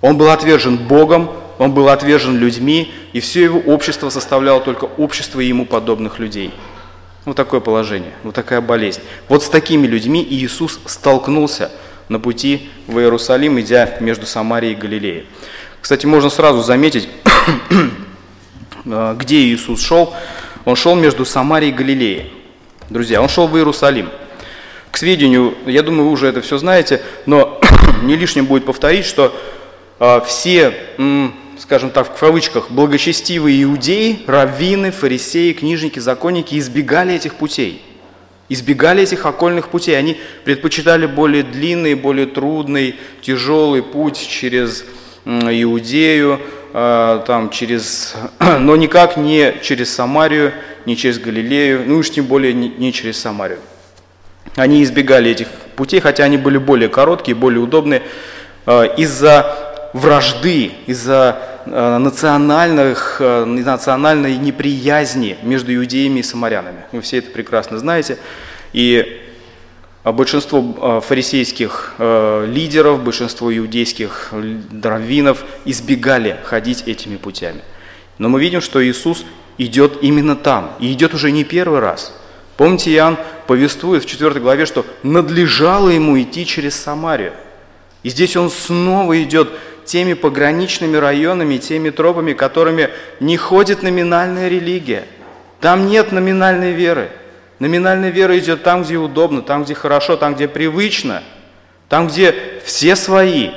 Он 0.00 0.18
был 0.18 0.30
отвержен 0.30 0.76
Богом, 0.76 1.30
он 1.58 1.72
был 1.72 1.88
отвержен 1.88 2.36
людьми, 2.36 2.92
и 3.12 3.20
все 3.20 3.44
его 3.44 3.60
общество 3.60 4.10
составляло 4.10 4.60
только 4.60 4.86
общество 4.86 5.38
ему 5.38 5.64
подобных 5.64 6.18
людей. 6.18 6.52
Вот 7.24 7.36
такое 7.36 7.60
положение, 7.60 8.12
вот 8.24 8.34
такая 8.34 8.60
болезнь. 8.60 9.02
Вот 9.28 9.44
с 9.44 9.48
такими 9.48 9.86
людьми 9.86 10.26
Иисус 10.28 10.80
столкнулся– 10.84 11.70
на 12.08 12.18
пути 12.18 12.70
в 12.86 12.98
Иерусалим, 12.98 13.60
идя 13.60 13.96
между 14.00 14.26
Самарией 14.26 14.72
и 14.72 14.76
Галилеей. 14.76 15.26
Кстати, 15.80 16.06
можно 16.06 16.30
сразу 16.30 16.62
заметить, 16.62 17.08
где 18.84 19.38
Иисус 19.42 19.84
шел. 19.84 20.14
Он 20.64 20.76
шел 20.76 20.94
между 20.94 21.24
Самарией 21.24 21.72
и 21.72 21.74
Галилеей. 21.74 22.32
Друзья, 22.90 23.22
он 23.22 23.28
шел 23.28 23.46
в 23.46 23.56
Иерусалим. 23.56 24.10
К 24.90 24.96
сведению, 24.96 25.54
я 25.66 25.82
думаю, 25.82 26.06
вы 26.06 26.12
уже 26.12 26.26
это 26.26 26.40
все 26.40 26.58
знаете, 26.58 27.02
но 27.26 27.60
не 28.02 28.16
лишним 28.16 28.46
будет 28.46 28.64
повторить, 28.64 29.04
что 29.04 29.38
а, 30.00 30.20
все, 30.20 30.74
скажем 31.58 31.90
так, 31.90 32.14
в 32.14 32.18
кавычках, 32.18 32.70
благочестивые 32.70 33.62
иудеи, 33.64 34.24
раввины, 34.26 34.90
фарисеи, 34.90 35.52
книжники, 35.52 35.98
законники 35.98 36.58
избегали 36.58 37.14
этих 37.14 37.34
путей 37.34 37.82
избегали 38.48 39.02
этих 39.02 39.26
окольных 39.26 39.68
путей. 39.68 39.98
Они 39.98 40.18
предпочитали 40.44 41.06
более 41.06 41.42
длинный, 41.42 41.94
более 41.94 42.26
трудный, 42.26 42.96
тяжелый 43.20 43.82
путь 43.82 44.18
через 44.28 44.84
Иудею, 45.24 46.40
а, 46.72 47.22
там, 47.26 47.50
через, 47.50 48.14
но 48.38 48.76
никак 48.76 49.16
не 49.16 49.54
через 49.62 49.94
Самарию, 49.94 50.52
не 50.86 50.96
через 50.96 51.18
Галилею, 51.18 51.84
ну 51.86 51.96
уж 51.96 52.10
тем 52.10 52.24
более 52.24 52.52
не 52.52 52.92
через 52.92 53.20
Самарию. 53.20 53.58
Они 54.56 54.82
избегали 54.82 55.30
этих 55.30 55.48
путей, 55.76 56.00
хотя 56.00 56.24
они 56.24 56.36
были 56.36 56.58
более 56.58 56.88
короткие, 56.88 57.34
более 57.34 57.60
удобные, 57.60 58.02
а, 58.66 58.84
из-за 58.84 59.90
вражды, 59.92 60.72
из-за 60.86 61.57
национальных, 61.70 63.20
национальной 63.20 64.36
неприязни 64.36 65.36
между 65.42 65.74
иудеями 65.74 66.20
и 66.20 66.22
самарянами. 66.22 66.84
Вы 66.92 67.00
все 67.00 67.18
это 67.18 67.30
прекрасно 67.30 67.78
знаете. 67.78 68.18
И 68.72 69.24
А 70.08 70.12
большинство 70.12 71.02
фарисейских 71.02 71.94
э, 71.98 72.46
лидеров, 72.48 73.02
большинство 73.02 73.54
иудейских 73.54 74.32
раввинов 74.82 75.44
избегали 75.66 76.40
ходить 76.44 76.84
этими 76.86 77.16
путями. 77.16 77.60
Но 78.16 78.30
мы 78.30 78.40
видим, 78.40 78.62
что 78.62 78.82
Иисус 78.82 79.26
идет 79.58 79.98
именно 80.00 80.34
там, 80.34 80.72
и 80.80 80.90
идет 80.92 81.12
уже 81.12 81.30
не 81.30 81.44
первый 81.44 81.80
раз. 81.80 82.14
Помните, 82.56 82.90
Иоанн 82.94 83.18
повествует 83.46 84.04
в 84.04 84.06
4 84.06 84.40
главе, 84.40 84.64
что 84.64 84.86
надлежало 85.02 85.90
ему 85.90 86.18
идти 86.18 86.46
через 86.46 86.74
Самарию. 86.74 87.34
И 88.02 88.08
здесь 88.08 88.36
он 88.36 88.50
снова 88.50 89.22
идет 89.22 89.50
теми 89.88 90.12
пограничными 90.12 90.96
районами, 90.98 91.56
теми 91.56 91.88
тропами, 91.90 92.34
которыми 92.34 92.90
не 93.20 93.36
ходит 93.38 93.82
номинальная 93.82 94.48
религия. 94.48 95.04
Там 95.60 95.88
нет 95.88 96.12
номинальной 96.12 96.72
веры. 96.72 97.08
Номинальная 97.58 98.10
вера 98.10 98.38
идет 98.38 98.62
там, 98.62 98.82
где 98.82 98.96
удобно, 98.96 99.42
там, 99.42 99.64
где 99.64 99.74
хорошо, 99.74 100.16
там, 100.16 100.34
где 100.34 100.46
привычно, 100.46 101.24
там, 101.88 102.06
где 102.06 102.34
все 102.64 102.94
свои, 102.94 103.50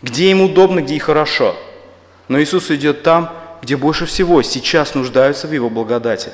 где 0.00 0.30
им 0.30 0.40
удобно, 0.40 0.80
где 0.80 0.94
и 0.94 1.00
хорошо. 1.00 1.56
Но 2.28 2.40
Иисус 2.40 2.70
идет 2.70 3.02
там, 3.02 3.34
где 3.60 3.76
больше 3.76 4.06
всего 4.06 4.40
сейчас 4.42 4.94
нуждаются 4.94 5.48
в 5.48 5.52
Его 5.52 5.68
благодати. 5.68 6.30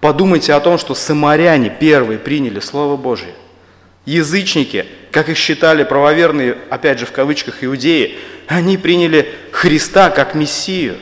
Подумайте 0.00 0.52
о 0.52 0.60
том, 0.60 0.78
что 0.78 0.94
самаряне 0.94 1.74
первые 1.80 2.18
приняли 2.18 2.60
Слово 2.60 2.96
Божие. 2.96 3.34
Язычники, 4.04 4.86
как 5.10 5.28
их 5.28 5.36
считали 5.36 5.84
правоверные, 5.84 6.56
опять 6.70 6.98
же 6.98 7.06
в 7.06 7.12
кавычках, 7.12 7.62
иудеи, 7.62 8.18
они 8.56 8.76
приняли 8.76 9.34
Христа 9.52 10.10
как 10.10 10.34
Мессию. 10.34 10.96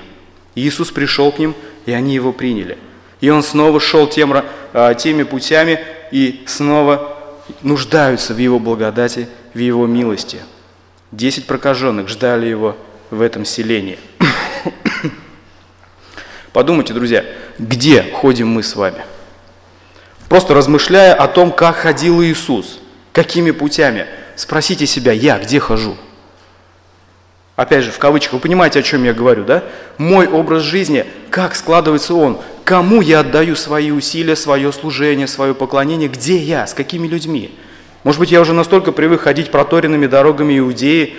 Иисус 0.55 0.90
пришел 0.90 1.33
к 1.33 1.38
ним, 1.38 1.55
и 1.87 1.93
они 1.93 2.14
Его 2.14 2.33
приняли– 2.33 2.78
и 3.21 3.31
он 3.31 3.43
снова 3.43 3.81
шел 3.81 4.07
тем, 4.09 4.33
а, 4.73 4.95
теми 4.95 5.25
путями 5.25 5.81
и 6.11 6.45
снова 6.47 7.17
нуждаются 7.62 8.35
в 8.35 8.38
его 8.38 8.59
благодати, 8.59 9.28
в 9.55 9.59
его 9.59 9.87
милости. 9.87 10.40
Десять 11.11 11.47
прокаженных 11.47 12.09
ждали 12.09 12.47
его 12.47 12.76
в 13.11 13.21
этом 13.21 13.45
селении. 13.45 13.99
Подумайте, 16.52 16.93
друзья, 16.93 17.25
где 17.59 18.02
ходим 18.02 18.49
мы 18.49 18.62
с 18.62 18.76
вами? 18.76 19.02
Просто 20.28 20.55
размышляя 20.55 21.14
о 21.14 21.26
том, 21.26 21.50
как 21.50 21.76
ходил 21.76 22.23
Иисус, 22.23 22.78
какими 23.12 23.50
путями, 23.50 24.07
спросите 24.37 24.87
себя, 24.87 25.12
я 25.12 25.38
где 25.38 25.59
хожу? 25.59 25.97
Опять 27.59 27.85
же, 27.85 27.91
в 27.91 27.99
кавычках, 27.99 28.35
вы 28.35 28.38
понимаете, 28.38 28.79
о 28.79 28.83
чем 28.83 29.03
я 29.03 29.12
говорю, 29.12 29.45
да? 29.45 29.65
Мой 29.99 30.27
образ 30.27 30.62
жизни, 30.62 31.05
как 31.29 31.55
складывается 31.57 32.15
он, 32.15 32.38
Кому 32.69 33.00
я 33.00 33.21
отдаю 33.21 33.57
свои 33.57 33.91
усилия, 33.91 34.37
свое 34.37 34.71
служение, 34.75 35.27
свое 35.27 35.55
поклонение? 35.55 36.11
Где 36.11 36.37
я? 36.37 36.67
С 36.67 36.75
какими 36.75 37.09
людьми? 37.09 37.50
Может 38.05 38.21
быть, 38.21 38.31
я 38.31 38.43
уже 38.43 38.53
настолько 38.53 38.93
привык 38.93 39.23
ходить 39.23 39.50
проторенными 39.50 40.07
дорогами 40.07 40.59
Иудеи, 40.59 41.17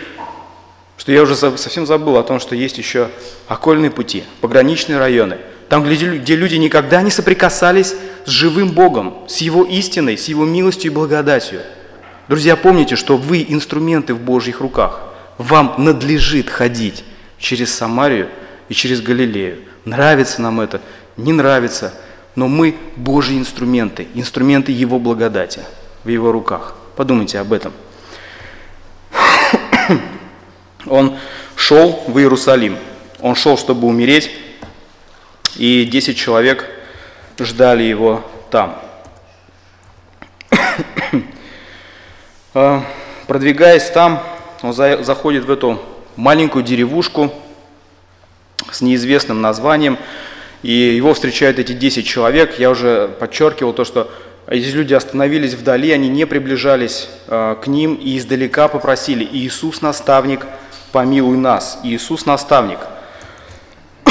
что 0.96 1.12
я 1.12 1.24
уже 1.24 1.36
совсем 1.36 1.88
забыл 1.88 2.18
о 2.18 2.24
том, 2.24 2.40
что 2.40 2.56
есть 2.56 2.78
еще 2.78 3.10
окольные 3.48 3.90
пути, 3.90 4.26
пограничные 4.42 5.00
районы, 5.00 5.40
там, 5.70 5.84
где 5.84 6.36
люди 6.36 6.56
никогда 6.58 7.02
не 7.02 7.10
соприкасались 7.10 7.96
с 8.26 8.30
живым 8.30 8.70
Богом, 8.70 9.16
с 9.28 9.38
Его 9.40 9.66
истиной, 9.66 10.20
с 10.20 10.28
Его 10.28 10.46
милостью 10.46 10.92
и 10.92 10.94
благодатью. 10.94 11.62
Друзья, 12.28 12.56
помните, 12.56 12.96
что 12.96 13.18
вы 13.18 13.44
инструменты 13.50 14.14
в 14.14 14.20
Божьих 14.20 14.62
руках. 14.62 15.09
Вам 15.40 15.76
надлежит 15.78 16.50
ходить 16.50 17.06
через 17.38 17.74
Самарию 17.74 18.28
и 18.68 18.74
через 18.74 19.02
Галилею. 19.02 19.60
Нравится 19.86 20.42
нам 20.42 20.60
это 20.60 20.82
не 21.16 21.32
нравится, 21.32 21.94
но 22.36 22.50
мы 22.50 22.76
Божьи 22.98 23.38
инструменты, 23.38 24.08
инструменты 24.16 24.74
Его 24.74 25.00
благодати 25.00 25.62
в 26.04 26.10
Его 26.10 26.34
руках. 26.34 26.76
Подумайте 26.98 27.40
об 27.40 27.54
этом. 27.54 27.72
Он 30.86 31.18
шел 31.56 32.04
в 32.08 32.20
Иерусалим. 32.20 32.78
Он 33.22 33.34
шел, 33.36 33.58
чтобы 33.58 33.88
умереть, 33.88 34.30
и 35.56 35.86
10 35.86 36.18
человек 36.18 36.70
ждали 37.40 37.84
его 37.84 38.30
там. 38.52 38.78
А, 42.56 42.84
продвигаясь 43.28 43.92
там, 43.92 44.24
он 44.62 44.74
заходит 44.74 45.46
в 45.46 45.52
эту 45.52 45.80
маленькую 46.16 46.64
деревушку 46.64 47.32
с 48.72 48.82
неизвестным 48.82 49.42
названием, 49.42 49.98
и 50.64 50.72
его 50.72 51.14
встречают 51.14 51.60
эти 51.60 51.72
10 51.72 52.06
человек. 52.06 52.60
Я 52.60 52.70
уже 52.70 53.08
подчеркивал 53.20 53.74
то, 53.74 53.86
что 53.86 54.12
эти 54.48 54.68
люди 54.68 54.94
остановились 54.94 55.54
вдали, 55.54 55.92
они 55.92 56.10
не 56.10 56.26
приближались 56.26 57.08
э, 57.28 57.56
к 57.62 57.68
ним 57.68 57.96
и 57.96 58.18
издалека 58.18 58.68
попросили 58.68 59.24
«Иисус, 59.24 59.82
наставник, 59.82 60.46
помилуй 60.92 61.38
нас». 61.38 61.80
Иисус, 61.84 62.26
наставник. 62.26 62.80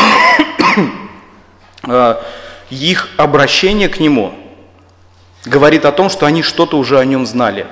э, 1.89 2.15
их 2.71 3.09
обращение 3.17 3.89
к 3.89 3.99
Нему 3.99 4.33
говорит 5.45 5.85
о 5.85 5.93
том, 5.93 6.09
что 6.09 6.25
они 6.25 6.43
что-то 6.43 6.79
уже 6.79 6.99
о 6.99 7.05
Нем 7.05 7.27
знали. 7.27 7.67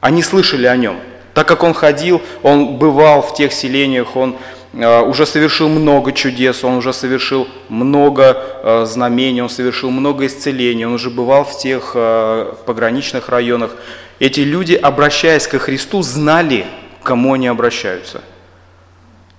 Они 0.00 0.22
слышали 0.22 0.66
о 0.66 0.76
Нем. 0.76 0.98
Так 1.38 1.46
как 1.46 1.62
Он 1.62 1.72
ходил, 1.72 2.20
Он 2.42 2.78
бывал 2.78 3.22
в 3.22 3.32
тех 3.32 3.52
селениях, 3.52 4.16
Он 4.16 4.36
Э, 4.74 5.00
уже 5.00 5.26
совершил 5.26 5.68
много 5.68 6.12
чудес, 6.12 6.62
он 6.62 6.76
уже 6.76 6.92
совершил 6.92 7.48
много 7.68 8.36
э, 8.62 8.84
знамений, 8.86 9.40
он 9.40 9.48
совершил 9.48 9.90
много 9.90 10.26
исцелений, 10.26 10.84
он 10.84 10.92
уже 10.92 11.10
бывал 11.10 11.44
в 11.44 11.58
тех 11.58 11.92
э, 11.94 12.52
пограничных 12.66 13.28
районах. 13.28 13.74
Эти 14.18 14.40
люди, 14.40 14.74
обращаясь 14.74 15.46
ко 15.46 15.58
Христу, 15.58 16.02
знали, 16.02 16.66
к 17.00 17.06
кому 17.06 17.34
они 17.34 17.46
обращаются. 17.46 18.20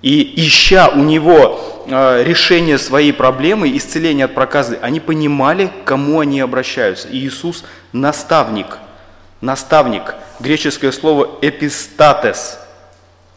И 0.02 0.34
ища 0.38 0.88
у 0.88 1.04
него 1.04 1.60
решение 1.88 2.78
своей 2.78 3.12
проблемы, 3.12 3.76
исцеление 3.76 4.26
от 4.26 4.36
проказы, 4.36 4.78
они 4.82 5.00
понимали, 5.00 5.68
к 5.68 5.88
кому 5.88 6.20
они 6.22 6.40
обращаются. 6.40 7.10
И 7.10 7.18
Иисус– 7.18 7.66
наставник. 7.92 8.78
Наставник. 9.42 10.16
Греческое 10.40 10.92
слово 10.92 11.30
«эпистатес», 11.42 12.60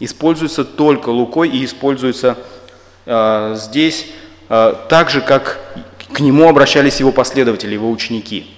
используется 0.00 0.64
только 0.64 1.10
Лукой 1.10 1.48
и 1.48 1.64
используется 1.64 2.36
э, 3.06 3.54
здесь 3.56 4.06
э, 4.48 4.74
так 4.88 5.10
же, 5.10 5.20
как 5.20 5.60
к 6.12 6.18
нему 6.18 6.48
обращались 6.48 6.98
его 6.98 7.12
последователи, 7.12 7.74
его 7.74 7.88
ученики. 7.88 8.50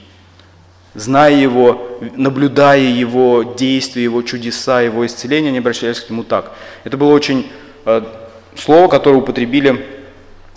Зная 0.94 1.34
его, 1.34 1.98
наблюдая 2.16 2.80
его 2.80 3.42
действия, 3.42 4.04
его 4.04 4.22
чудеса, 4.22 4.80
его 4.80 5.04
исцеления, 5.04 5.48
они 5.48 5.58
обращались 5.58 6.00
к 6.00 6.08
нему 6.08 6.24
так. 6.24 6.52
Это 6.84 6.96
было 6.96 7.12
очень 7.12 7.50
э, 7.84 8.02
слово, 8.56 8.88
которое 8.88 9.16
употребили 9.16 9.84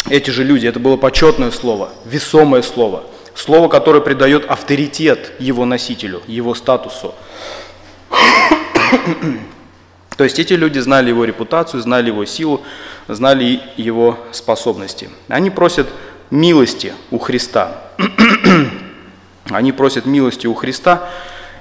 эти 0.10 0.30
же 0.30 0.46
люди. 0.46 0.68
Это 0.68 0.80
было 0.80 0.96
почетное 0.96 1.52
слово, 1.52 1.90
весомое 2.06 2.62
слово. 2.62 3.04
Слово, 3.38 3.68
которое 3.68 4.02
придает 4.02 4.50
авторитет 4.50 5.32
его 5.38 5.64
носителю, 5.66 6.24
его 6.26 6.56
статусу. 6.56 7.14
То 10.18 10.24
есть 10.24 10.40
эти 10.40 10.54
люди 10.54 10.80
знали 10.80 11.10
его 11.10 11.24
репутацию, 11.24 11.80
знали 11.84 12.08
его 12.08 12.26
силу, 12.26 12.64
знали 13.08 13.62
его 13.78 14.18
способности. 14.32 15.12
Они 15.28 15.52
просят 15.52 15.88
милости 16.32 16.94
у 17.12 17.20
Христа. 17.20 17.84
Они 19.52 19.72
просят 19.72 20.08
милости 20.08 20.48
у 20.48 20.56
Христа, 20.56 21.08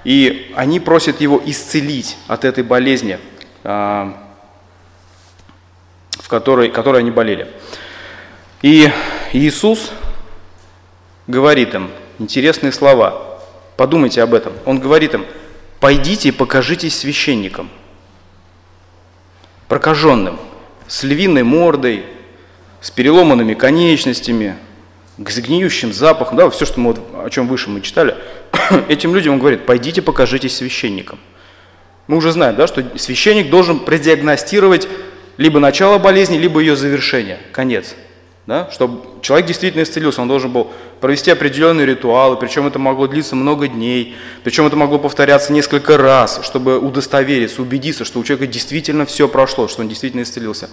и 0.03 0.55
они 0.57 0.81
просят 0.81 1.21
его 1.21 1.41
исцелить 1.45 2.17
от 2.27 2.47
этой 2.47 2.65
болезни, 2.65 3.19
а, 3.63 4.17
в 6.11 6.27
которой, 6.27 6.71
которой 6.71 7.03
они 7.03 7.11
болели. 7.11 7.49
И 8.63 8.91
Иисус 9.35 9.93
говорит 11.27 11.75
им 11.75 11.91
интересные 12.19 12.73
слова. 12.73 13.41
Подумайте 13.77 14.23
об 14.23 14.35
этом. 14.35 14.53
Он 14.65 14.79
говорит 14.81 15.15
им, 15.15 15.27
пойдите 15.81 16.31
и 16.31 16.33
покажитесь 16.33 16.99
священникам 16.99 17.71
прокаженным, 19.69 20.39
с 20.87 21.03
львиной 21.03 21.43
мордой, 21.43 22.05
с 22.81 22.91
переломанными 22.91 23.55
конечностями, 23.55 24.57
с 25.19 25.39
гниющим 25.39 25.93
запахом, 25.93 26.37
да, 26.37 26.49
все, 26.51 26.65
что 26.65 26.79
мы, 26.79 26.95
о 27.25 27.31
чем 27.31 27.49
выше 27.49 27.71
мы 27.71 27.81
читали, 27.81 28.17
этим 28.89 29.15
людям 29.15 29.35
он 29.35 29.39
говорит, 29.41 29.67
пойдите 29.67 30.03
покажитесь 30.03 30.57
священникам. 30.57 31.19
Мы 32.07 32.17
уже 32.17 32.31
знаем, 32.31 32.55
да, 32.55 32.67
что 32.67 32.85
священник 32.97 33.51
должен 33.51 33.81
продиагностировать 33.81 34.87
либо 35.37 35.59
начало 35.59 35.99
болезни, 35.99 36.39
либо 36.39 36.61
ее 36.61 36.77
завершение, 36.77 37.39
конец. 37.53 37.97
Да? 38.47 38.71
Чтобы 38.71 39.01
человек 39.23 39.47
действительно 39.47 39.83
исцелился, 39.83 40.23
он 40.23 40.29
должен 40.29 40.53
был 40.53 40.71
провести 41.01 41.33
определенные 41.33 41.85
ритуалы, 41.85 42.37
причем 42.37 42.67
это 42.67 42.79
могло 42.79 43.09
длиться 43.09 43.35
много 43.35 43.67
дней, 43.67 44.17
причем 44.45 44.67
это 44.67 44.77
могло 44.77 44.99
повторяться 44.99 45.53
несколько 45.53 45.97
раз, 45.97 46.41
чтобы 46.45 46.79
удостовериться, 46.79 47.61
убедиться, 47.61 48.05
что 48.05 48.21
у 48.21 48.25
человека 48.25 48.47
действительно 48.47 49.05
все 49.05 49.27
прошло, 49.27 49.67
что 49.67 49.83
он 49.83 49.89
действительно 49.89 50.23
исцелился. 50.23 50.71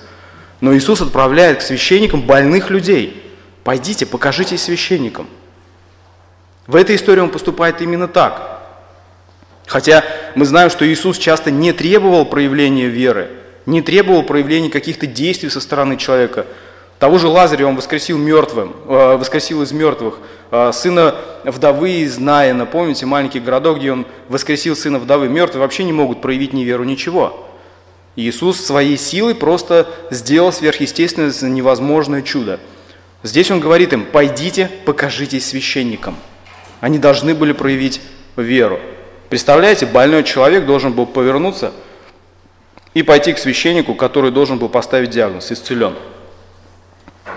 Но 0.62 0.75
Иисус 0.75 1.01
отправляет 1.01 1.59
к 1.59 1.62
священникам 1.62 2.21
больных 2.21 2.69
людей. 2.69 3.21
Пойдите, 3.63 4.05
покажитесь 4.05 4.62
священникам. 4.62 5.27
В 6.67 6.75
этой 6.75 6.95
истории 6.95 7.21
он 7.21 7.29
поступает 7.29 7.81
именно 7.81 8.07
так. 8.07 8.62
Хотя 9.65 10.03
мы 10.36 10.45
знаем, 10.45 10.69
что 10.69 10.88
Иисус 10.88 11.17
часто 11.17 11.49
не 11.49 11.73
требовал 11.73 12.25
проявления 12.25 12.88
веры, 12.88 13.29
не 13.65 13.81
требовал 13.81 14.23
проявления 14.23 14.69
каких-то 14.69 15.07
действий 15.07 15.49
со 15.49 15.59
стороны 15.59 15.97
человека. 15.97 16.45
Того 17.04 17.18
же 17.18 17.28
Лазаря 17.28 17.68
он 17.68 17.76
воскресил 17.76 18.18
мертвым, 18.18 18.74
э, 18.88 19.18
воскресил 19.18 19.62
из 19.62 19.74
мертвых. 19.74 20.20
Э, 20.52 20.72
сына 20.72 21.13
вдовы 21.44 21.96
из 21.96 22.18
Наина, 22.18 22.66
помните, 22.66 23.06
маленький 23.06 23.42
городок, 23.42 23.80
где 23.80 23.92
он 23.92 24.06
воскресил 24.30 24.74
сына 24.74 25.00
вдовы. 25.00 25.28
Мертвые 25.28 25.63
вообще 25.63 25.84
не 25.84 25.92
могут 25.92 26.22
проявить 26.22 26.54
ни 26.54 26.63
веру, 26.63 26.86
ничего. 26.86 27.46
Иисус 28.16 28.58
своей 28.62 28.96
силой 28.96 29.36
просто 29.36 29.86
сделал 30.12 30.54
сверхъестественное, 30.54 31.34
невозможное 31.50 32.22
чудо. 32.22 32.62
Здесь 33.22 33.52
он 33.52 33.60
говорит 33.60 33.92
им, 33.92 34.06
пойдите, 34.06 34.72
покажитесь 34.86 35.46
священникам. 35.46 36.16
Они 36.80 37.00
должны 37.00 37.36
были 37.36 37.52
проявить 37.52 38.00
веру. 38.38 38.80
Представляете, 39.28 39.88
больной 39.88 40.24
человек 40.24 40.66
должен 40.66 40.94
был 40.94 41.06
повернуться 41.06 41.74
и 42.94 43.04
пойти 43.04 43.34
к 43.34 43.39
священнику, 43.39 43.94
который 43.94 44.32
должен 44.32 44.58
был 44.58 44.70
поставить 44.70 45.10
диагноз, 45.10 45.52
исцелен. 45.52 45.96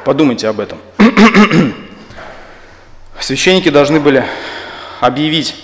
Подумайте 0.06 0.46
об 0.46 0.60
этом. 0.60 0.78
Священники 3.20 3.70
должны 3.70 3.98
были 3.98 4.24
объявить 5.00 5.56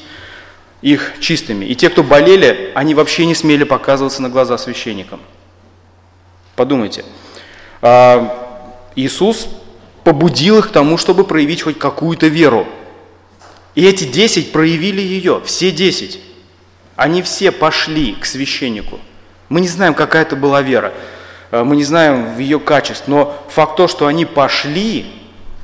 их 0.81 1.13
чистыми. 1.21 1.65
И 1.65 1.77
те, 1.77 1.89
кто 1.89 2.03
болели, 2.03 2.73
они 2.75 2.97
вообще 2.97 3.25
не 3.25 3.37
смели 3.37 3.63
показываться 3.63 4.21
на 4.21 4.29
глаза 4.29 4.59
священникам. 4.59 5.21
Подумайте. 6.57 7.05
А, 7.83 8.59
Иисус 8.97 9.47
побудил 10.03 10.59
их 10.59 10.71
к 10.71 10.73
тому, 10.73 10.99
чтобы 10.99 11.23
проявить 11.23 11.63
хоть 11.63 11.79
какую-то 11.79 12.27
веру. 12.27 12.67
И 13.77 13.87
эти 13.87 14.03
десять 14.03 14.51
проявили 14.51 15.01
ее, 15.01 15.41
все 15.45 15.71
десять. 15.71 16.19
Они 16.97 17.23
все 17.23 17.53
пошли 17.53 18.15
к 18.15 18.27
священнику. 18.27 18.99
Мы 19.49 19.61
не 19.61 19.69
знаем, 19.69 19.95
какая 19.95 20.23
это 20.23 20.35
была 20.35 20.63
вера, 20.63 20.93
мы 21.53 21.77
не 21.77 21.85
знаем 21.85 22.39
ее 22.39 22.59
качеств, 22.59 23.05
но 23.07 23.37
факт 23.49 23.77
то, 23.77 23.87
что 23.87 24.07
они 24.07 24.25
пошли 24.25 25.07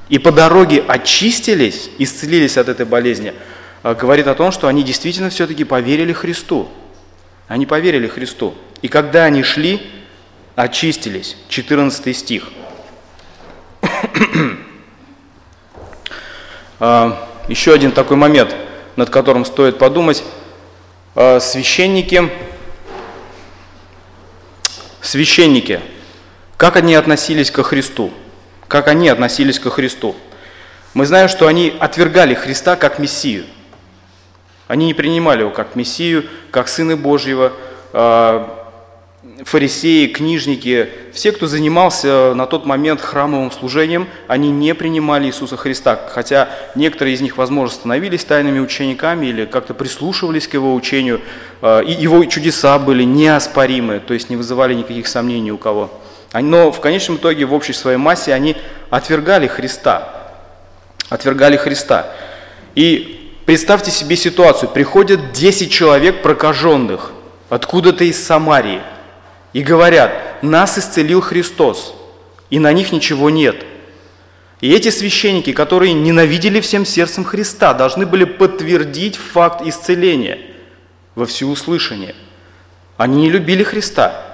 и 0.08 0.18
по 0.18 0.30
дороге 0.30 0.84
очистились, 0.86 1.90
исцелились 1.98 2.56
от 2.56 2.68
этой 2.68 2.86
болезни– 2.86 3.32
Э, 3.82 3.94
говорит 3.94 4.26
о 4.26 4.34
том, 4.34 4.52
что 4.52 4.68
они 4.68 4.82
действительно 4.82 5.30
все-таки 5.30 5.64
поверили 5.64 6.12
Христу. 6.12 6.68
Они 7.46 7.66
поверили 7.66 8.06
Христу. 8.06 8.54
И 8.82 8.88
когда 8.88 9.24
они 9.24 9.42
шли, 9.42 9.80
очистились. 10.56 11.36
14 11.48 12.16
стих. 12.16 12.48
Э, 16.80 17.12
еще 17.48 17.72
один 17.72 17.90
такой 17.90 18.16
момент, 18.16 18.54
над 18.94 19.10
которым 19.10 19.44
стоит 19.44 19.78
подумать. 19.78 20.22
Э, 21.16 21.40
священники, 21.40 22.30
священники, 25.02 25.80
как 26.56 26.76
они 26.76 26.94
относились 26.94 27.50
ко 27.50 27.62
Христу? 27.62 28.12
Как 28.66 28.88
они 28.88 29.08
относились 29.08 29.58
ко 29.58 29.70
Христу? 29.70 30.14
Мы 30.94 31.06
знаем, 31.06 31.28
что 31.28 31.46
они 31.46 31.74
отвергали 31.78 32.34
Христа 32.34 32.76
как 32.76 32.98
Мессию– 32.98 33.44
они 34.68 34.84
не 34.84 34.94
принимали 34.94 35.40
его 35.40 35.50
как 35.50 35.74
Мессию, 35.74 36.26
как 36.50 36.68
Сына 36.68 36.96
Божьего, 36.96 37.54
а, 37.94 38.57
фарисеи, 39.44 40.06
книжники, 40.06 40.88
все, 41.12 41.32
кто 41.32 41.46
занимался 41.46 42.34
на 42.34 42.46
тот 42.46 42.66
момент 42.66 43.00
храмовым 43.00 43.50
служением, 43.50 44.08
они 44.26 44.50
не 44.50 44.74
принимали 44.74 45.26
Иисуса 45.26 45.56
Христа, 45.56 45.98
хотя 46.10 46.48
некоторые 46.74 47.14
из 47.14 47.20
них, 47.20 47.36
возможно, 47.36 47.74
становились 47.74 48.24
тайными 48.24 48.58
учениками 48.58 49.26
или 49.26 49.44
как-то 49.44 49.74
прислушивались 49.74 50.48
к 50.48 50.54
его 50.54 50.74
учению, 50.74 51.20
а, 51.62 51.80
и 51.80 51.92
его 51.92 52.24
чудеса 52.24 52.78
были 52.78 53.04
неоспоримы, 53.04 54.00
то 54.00 54.14
есть 54.14 54.30
не 54.30 54.36
вызывали 54.36 54.74
никаких 54.74 55.06
сомнений 55.06 55.52
у 55.52 55.58
кого. 55.58 55.90
Но 56.34 56.72
в 56.72 56.80
конечном 56.80 57.16
итоге 57.16 57.46
в 57.46 57.54
общей 57.54 57.72
своей 57.72 57.96
массе 57.96 58.34
они 58.34 58.56
отвергали 58.90 59.46
Христа, 59.46 60.32
отвергали 61.08 61.56
Христа. 61.56 62.12
И 62.74 63.14
Представьте 63.48 63.90
себе 63.90 64.14
ситуацию. 64.14 64.68
Приходят 64.68 65.32
10 65.32 65.72
человек 65.72 66.20
прокаженных 66.20 67.12
откуда-то 67.48 68.04
из 68.04 68.22
Самарии 68.22 68.82
и 69.52 69.62
говорят, 69.62 70.42
нас 70.42 70.78
исцелил 70.78 71.20
Христос, 71.20 71.94
и 72.50 72.58
на 72.58 72.72
них 72.72 72.92
ничего 72.92 73.30
нет. 73.30 73.64
И 74.60 74.72
эти 74.72 74.90
священники, 74.90 75.52
которые 75.52 75.92
ненавидели 75.92 76.60
всем 76.60 76.84
сердцем 76.84 77.24
Христа, 77.24 77.74
должны 77.74 78.06
были 78.06 78.24
подтвердить 78.24 79.16
факт 79.16 79.62
исцеления 79.64 80.38
во 81.14 81.26
всеуслышание. 81.26 82.14
Они 82.96 83.22
не 83.22 83.30
любили 83.30 83.62
Христа. 83.62 84.24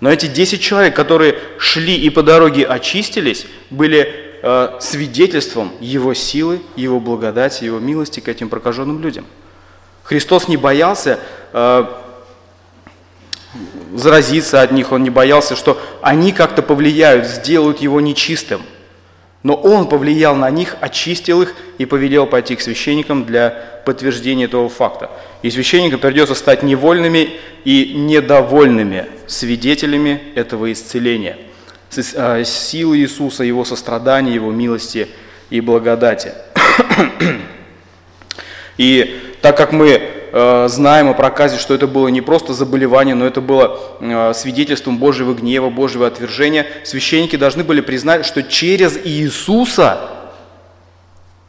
Но 0.00 0.10
эти 0.10 0.26
10 0.26 0.60
человек, 0.60 0.96
которые 0.96 1.38
шли 1.58 1.94
и 1.94 2.10
по 2.10 2.22
дороге 2.22 2.66
очистились, 2.66 3.46
были 3.70 4.30
Э, 4.42 4.78
свидетельством 4.80 5.72
Его 5.80 6.14
силы, 6.14 6.62
Его 6.74 6.98
благодати, 6.98 7.64
Его 7.64 7.78
милости 7.78 8.20
к 8.20 8.28
этим 8.28 8.48
прокаженным 8.48 9.02
людям. 9.02 9.26
Христос 10.02 10.48
не 10.48 10.56
боялся 10.56 11.18
э, 11.52 11.84
заразиться 13.94 14.62
от 14.62 14.72
них, 14.72 14.92
Он 14.92 15.02
не 15.02 15.10
боялся, 15.10 15.56
что 15.56 15.80
они 16.02 16.32
как-то 16.32 16.62
повлияют, 16.62 17.26
сделают 17.26 17.80
Его 17.80 18.00
нечистым. 18.00 18.62
Но 19.42 19.54
Он 19.54 19.88
повлиял 19.88 20.36
на 20.36 20.50
них, 20.50 20.76
очистил 20.80 21.42
их 21.42 21.54
и 21.78 21.86
повелел 21.86 22.26
пойти 22.26 22.56
к 22.56 22.60
священникам 22.60 23.24
для 23.24 23.50
подтверждения 23.84 24.44
этого 24.44 24.68
факта. 24.68 25.10
И 25.42 25.50
священникам 25.50 26.00
придется 26.00 26.34
стать 26.34 26.62
невольными 26.62 27.30
и 27.64 27.94
недовольными 27.94 29.06
свидетелями 29.26 30.20
этого 30.34 30.72
исцеления– 30.72 31.38
а, 32.16 32.44
силы 32.44 32.98
Иисуса, 32.98 33.42
Его 33.42 33.64
сострадания, 33.64 34.34
Его 34.34 34.52
милости 34.52 35.08
и 35.50 35.60
благодати. 35.60 36.32
И 38.76 39.36
так 39.42 39.56
как 39.56 39.72
мы 39.72 40.00
э, 40.32 40.68
знаем 40.68 41.08
о 41.08 41.14
проказе, 41.14 41.58
что 41.58 41.74
это 41.74 41.86
было 41.86 42.08
не 42.08 42.20
просто 42.20 42.54
заболевание, 42.54 43.14
но 43.14 43.26
это 43.26 43.40
было 43.40 43.78
э, 44.00 44.32
свидетельством 44.34 44.98
Божьего 44.98 45.34
гнева, 45.34 45.70
Божьего 45.70 46.06
отвержения, 46.06 46.66
священники 46.84 47.36
должны 47.36 47.64
были 47.64 47.80
признать, 47.80 48.24
что 48.24 48.42
через 48.42 48.98
Иисуса 49.04 50.00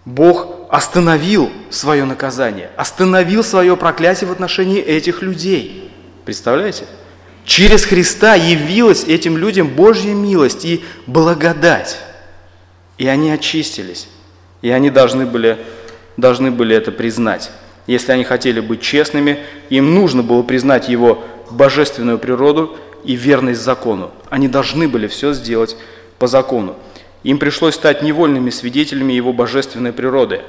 Бог 0.05 0.47
остановил 0.69 1.51
свое 1.69 2.05
наказание, 2.05 2.69
остановил 2.77 3.43
свое 3.43 3.75
проклятие 3.77 4.29
в 4.29 4.31
отношении 4.31 4.79
этих 4.79 5.21
людей. 5.21 5.91
Представляете? 6.25 6.85
Через 7.45 7.85
Христа 7.85 8.35
явилась 8.35 9.03
этим 9.03 9.37
людям 9.37 9.67
Божья 9.67 10.13
милость 10.13 10.65
и 10.65 10.83
благодать. 11.07 11.97
И 12.97 13.07
они 13.07 13.31
очистились. 13.31 14.07
И 14.61 14.69
они 14.69 14.89
должны 14.89 15.25
были, 15.25 15.57
должны 16.17 16.51
были 16.51 16.75
это 16.75 16.91
признать. 16.91 17.51
Если 17.87 18.11
они 18.11 18.23
хотели 18.23 18.59
быть 18.59 18.81
честными, 18.81 19.39
им 19.69 19.93
нужно 19.93 20.23
было 20.23 20.43
признать 20.43 20.89
его 20.89 21.23
божественную 21.49 22.19
природу 22.19 22.77
и 23.03 23.15
верность 23.15 23.61
закону. 23.61 24.11
Они 24.29 24.47
должны 24.47 24.87
были 24.87 25.07
все 25.07 25.33
сделать 25.33 25.75
по 26.19 26.27
закону. 26.27 26.75
Им 27.23 27.37
пришлось 27.37 27.75
стать 27.75 28.01
невольными 28.01 28.49
свидетелями 28.49 29.13
его 29.13 29.33
божественной 29.33 29.93
природы, 29.93 30.41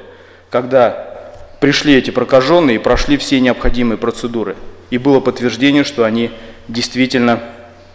когда 0.51 1.33
пришли 1.61 1.95
эти 1.95 2.11
прокаженные 2.11 2.77
и 2.77 2.79
прошли 2.79 3.16
все 3.16 3.40
необходимые 3.40 3.99
процедуры. 3.99 4.57
И 4.90 4.99
было 4.99 5.21
подтверждение, 5.21 5.85
что 5.85 6.05
они 6.05 6.31
действительно 6.68 7.40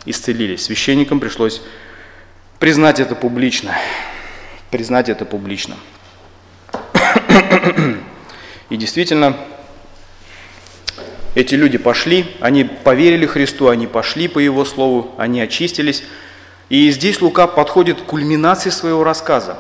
исцелились. 0.06 0.66
Священникам 0.66 1.20
пришлось 1.20 1.62
признать 2.60 3.00
это 3.00 3.16
публично. 3.16 3.76
Признать 4.72 5.10
это 5.10 5.26
публично. 5.26 5.76
И 8.70 8.78
действительно, 8.78 9.38
эти 11.36 11.56
люди 11.56 11.78
пошли, 11.78 12.36
они 12.40 12.64
поверили 12.64 13.26
Христу, 13.26 13.68
они 13.68 13.88
пошли 13.88 14.28
по 14.28 14.40
Его 14.40 14.66
Слову, 14.66 15.14
они 15.18 15.42
очистились. 15.42 16.04
И 16.70 16.90
здесь 16.92 17.22
Лука 17.22 17.48
подходит 17.48 18.02
к 18.02 18.06
кульминации 18.06 18.70
своего 18.70 19.04
рассказа. 19.04 19.58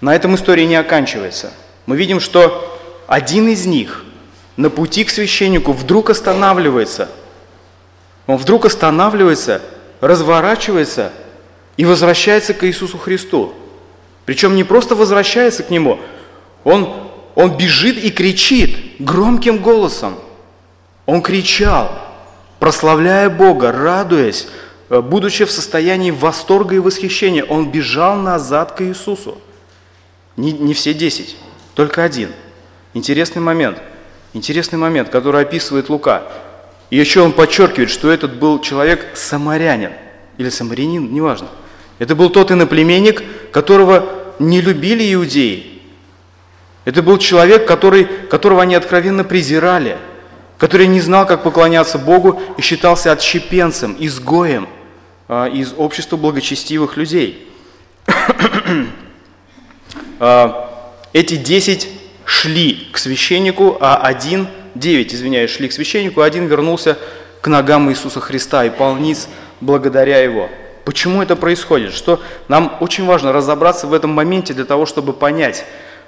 На 0.00 0.14
этом 0.14 0.34
история 0.34 0.66
не 0.66 0.76
оканчивается. 0.76 1.52
Мы 1.86 1.96
видим, 1.96 2.20
что 2.20 2.80
один 3.06 3.48
из 3.48 3.66
них 3.66 4.04
на 4.56 4.70
пути 4.70 5.04
к 5.04 5.10
священнику 5.10 5.72
вдруг 5.72 6.10
останавливается– 6.10 7.08
он 8.26 8.36
вдруг 8.36 8.64
останавливается, 8.64 9.60
разворачивается 10.00 11.12
и 11.76 11.84
возвращается 11.84 12.54
к 12.54 12.64
Иисусу 12.64 12.98
Христу. 12.98 13.54
Причем 14.24 14.56
не 14.56 14.64
просто 14.64 14.94
возвращается 14.94 15.62
к 15.62 15.70
Нему, 15.70 15.98
он, 16.62 17.10
он 17.34 17.56
бежит 17.56 18.02
и 18.02 18.10
кричит 18.10 18.76
громким 18.98 19.58
голосом. 19.58 20.14
Он 21.06 21.20
кричал, 21.22 21.90
прославляя 22.60 23.28
Бога, 23.28 23.72
радуясь, 23.72 24.46
э, 24.88 25.00
будучи 25.00 25.44
в 25.44 25.50
состоянии 25.50 26.10
восторга 26.10 26.76
и 26.76 26.78
восхищения. 26.78 27.44
Он 27.44 27.70
бежал 27.70 28.16
назад 28.16 28.72
к 28.72 28.82
Иисусу. 28.82 29.38
Не, 30.36 30.52
не 30.52 30.74
все 30.74 30.94
десять, 30.94 31.36
только 31.74 32.02
один. 32.02 32.30
Интересный 32.94 33.42
момент. 33.42 33.78
Интересный 34.32 34.78
момент, 34.78 35.08
который 35.10 35.42
описывает 35.42 35.88
Лука. 35.88 36.22
И 36.90 36.96
еще 36.96 37.20
он 37.20 37.32
подчеркивает, 37.32 37.90
что 37.90 38.10
этот 38.10 38.38
был 38.38 38.60
человек 38.60 39.16
самарянин 39.16 39.92
или 40.38 40.48
самарянин, 40.48 41.12
неважно. 41.12 41.48
Это 41.98 42.14
был 42.14 42.30
тот 42.30 42.50
иноплеменник, 42.50 43.22
которого 43.52 44.08
не 44.38 44.60
любили 44.60 45.12
иудеи. 45.14 45.73
Это 46.84 47.02
был 47.02 47.18
человек, 47.18 47.66
который, 47.66 48.04
которого 48.04 48.62
они 48.62 48.74
откровенно 48.74 49.24
презирали, 49.24 49.96
который 50.58 50.86
не 50.86 51.00
знал, 51.00 51.26
как 51.26 51.42
поклоняться 51.42 51.98
Богу 51.98 52.40
и 52.58 52.62
считался 52.62 53.12
отщепенцем, 53.12 53.96
изгоем 53.98 54.68
а, 55.28 55.46
из 55.46 55.74
общества 55.76 56.16
благочестивых 56.16 56.96
людей. 56.96 57.48
а, 60.20 60.70
эти 61.12 61.36
десять 61.36 61.88
шли 62.24 62.88
к 62.92 62.98
священнику, 62.98 63.78
а 63.80 63.96
один, 63.96 64.48
девять, 64.74 65.14
извиняюсь, 65.14 65.50
шли 65.50 65.68
к 65.68 65.72
священнику, 65.72 66.20
а 66.20 66.26
один 66.26 66.46
вернулся 66.46 66.98
к 67.40 67.48
ногам 67.48 67.90
Иисуса 67.90 68.20
Христа 68.20 68.64
и 68.64 68.70
полниц 68.70 69.28
благодаря 69.60 70.18
Его. 70.18 70.50
Почему 70.84 71.22
это 71.22 71.34
происходит? 71.34 71.94
Что 71.94 72.20
нам 72.48 72.76
очень 72.80 73.06
важно 73.06 73.32
разобраться 73.32 73.86
в 73.86 73.94
этом 73.94 74.10
моменте 74.10 74.52
для 74.52 74.66
того, 74.66 74.84
чтобы 74.84 75.14
понять 75.14 75.64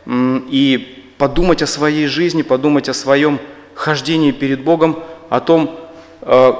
и 0.07 1.12
подумать 1.19 1.62
о 1.62 1.66
своей 1.66 2.07
жизни, 2.07 2.42
подумать 2.42 2.88
о 2.88 2.95
своем 2.95 3.40
хождении 3.75 4.33
перед 4.33 4.62
Богом, 4.62 5.03
о 5.29 5.40
том, 5.40 5.79
э, 6.23 6.53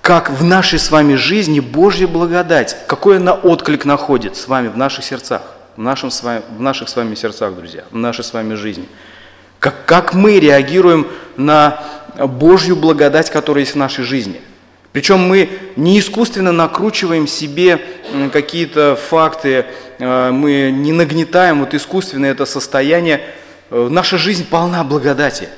как 0.00 0.30
в 0.30 0.44
нашей 0.44 0.78
с 0.78 0.90
вами 0.90 1.14
жизни 1.14 1.60
Божья 1.60 2.06
благодать, 2.06 2.76
какой 2.86 3.18
она 3.18 3.34
отклик 3.34 3.84
находит 3.84 4.36
с 4.36 4.48
вами 4.48 4.68
в 4.68 4.76
наших 4.76 5.04
сердцах, 5.04 5.42
в, 5.76 5.80
нашем 5.80 6.10
с 6.10 6.22
вами, 6.22 6.42
в 6.56 6.60
наших 6.60 6.88
с 6.88 6.96
вами 6.96 7.14
сердцах, 7.14 7.54
друзья, 7.54 7.84
в 7.90 7.96
нашей 7.96 8.24
с 8.24 8.32
вами 8.32 8.54
жизни. 8.54 8.88
Как, 9.58 9.84
как 9.84 10.14
мы 10.14 10.38
реагируем 10.40 11.06
на 11.36 11.82
Божью 12.18 12.76
благодать, 12.76 13.30
которая 13.30 13.62
есть 13.62 13.74
в 13.74 13.78
нашей 13.78 14.04
жизни– 14.04 14.40
причем 14.92 15.20
мы 15.20 15.48
не 15.76 15.98
искусственно 15.98 16.52
накручиваем 16.52 17.26
себе 17.26 17.80
какие-то 18.32 18.96
факты, 18.96 19.64
э, 19.98 20.30
мы 20.30 20.70
не 20.70 20.92
нагнетаем 20.92 21.60
вот 21.60 21.72
искусственно 21.72 22.26
это 22.26 22.44
состояние. 22.44 23.22
Э, 23.70 23.88
наша 23.90 24.18
жизнь 24.18 24.46
полна 24.46 24.84
благодати. 24.84 25.48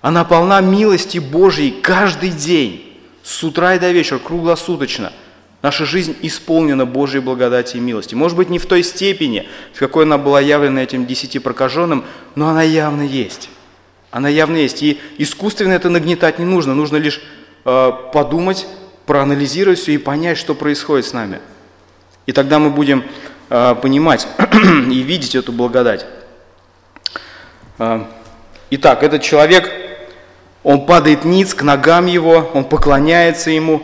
Она 0.00 0.24
полна 0.24 0.60
милости 0.62 1.18
Божьей 1.18 1.70
каждый 1.70 2.30
день, 2.30 2.98
с 3.22 3.44
утра 3.44 3.74
и 3.74 3.78
до 3.78 3.90
вечера, 3.90 4.18
круглосуточно. 4.18 5.12
Наша 5.60 5.84
жизнь 5.84 6.16
исполнена 6.22 6.86
Божьей 6.86 7.20
благодати 7.20 7.76
и 7.76 7.80
милости. 7.80 8.14
Может 8.14 8.36
быть, 8.36 8.48
не 8.48 8.58
в 8.58 8.66
той 8.66 8.82
степени, 8.82 9.48
в 9.74 9.78
какой 9.80 10.04
она 10.04 10.16
была 10.16 10.40
явлена 10.40 10.82
этим 10.82 11.06
десяти 11.06 11.40
прокаженным, 11.40 12.04
но 12.36 12.48
она 12.48 12.62
явно 12.62 13.02
есть. 13.02 13.50
Она 14.10 14.28
явно 14.28 14.56
есть. 14.56 14.82
И 14.82 15.00
искусственно 15.18 15.72
это 15.72 15.90
нагнетать 15.90 16.38
не 16.38 16.44
нужно. 16.44 16.74
Нужно 16.74 16.96
лишь 16.96 17.20
подумать, 18.12 18.66
проанализировать 19.06 19.78
все 19.78 19.92
и 19.92 19.98
понять, 19.98 20.38
что 20.38 20.54
происходит 20.54 21.06
с 21.06 21.12
нами. 21.12 21.40
И 22.26 22.32
тогда 22.32 22.58
мы 22.58 22.70
будем 22.70 23.04
э, 23.50 23.74
понимать 23.80 24.28
и 24.90 25.00
видеть 25.00 25.34
эту 25.34 25.52
благодать. 25.52 26.06
Э, 27.78 28.04
итак, 28.70 29.02
этот 29.02 29.22
человек, 29.22 29.70
он 30.62 30.86
падает 30.86 31.24
ниц 31.24 31.54
к 31.54 31.62
ногам 31.62 32.06
его, 32.06 32.50
он 32.54 32.64
поклоняется 32.64 33.50
ему. 33.50 33.82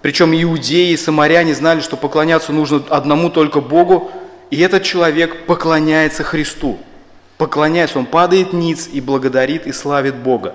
Причем 0.00 0.32
иудеи 0.34 0.90
и 0.90 0.96
самаряне 0.96 1.54
знали, 1.54 1.80
что 1.80 1.96
поклоняться 1.96 2.52
нужно 2.52 2.82
одному 2.88 3.30
только 3.30 3.60
Богу. 3.60 4.10
И 4.50 4.60
этот 4.60 4.82
человек 4.82 5.46
поклоняется 5.46 6.24
Христу. 6.24 6.78
Поклоняется, 7.38 7.98
он 7.98 8.06
падает 8.06 8.52
ниц 8.52 8.88
и 8.92 9.00
благодарит 9.00 9.66
и 9.66 9.72
славит 9.72 10.16
Бога. 10.16 10.54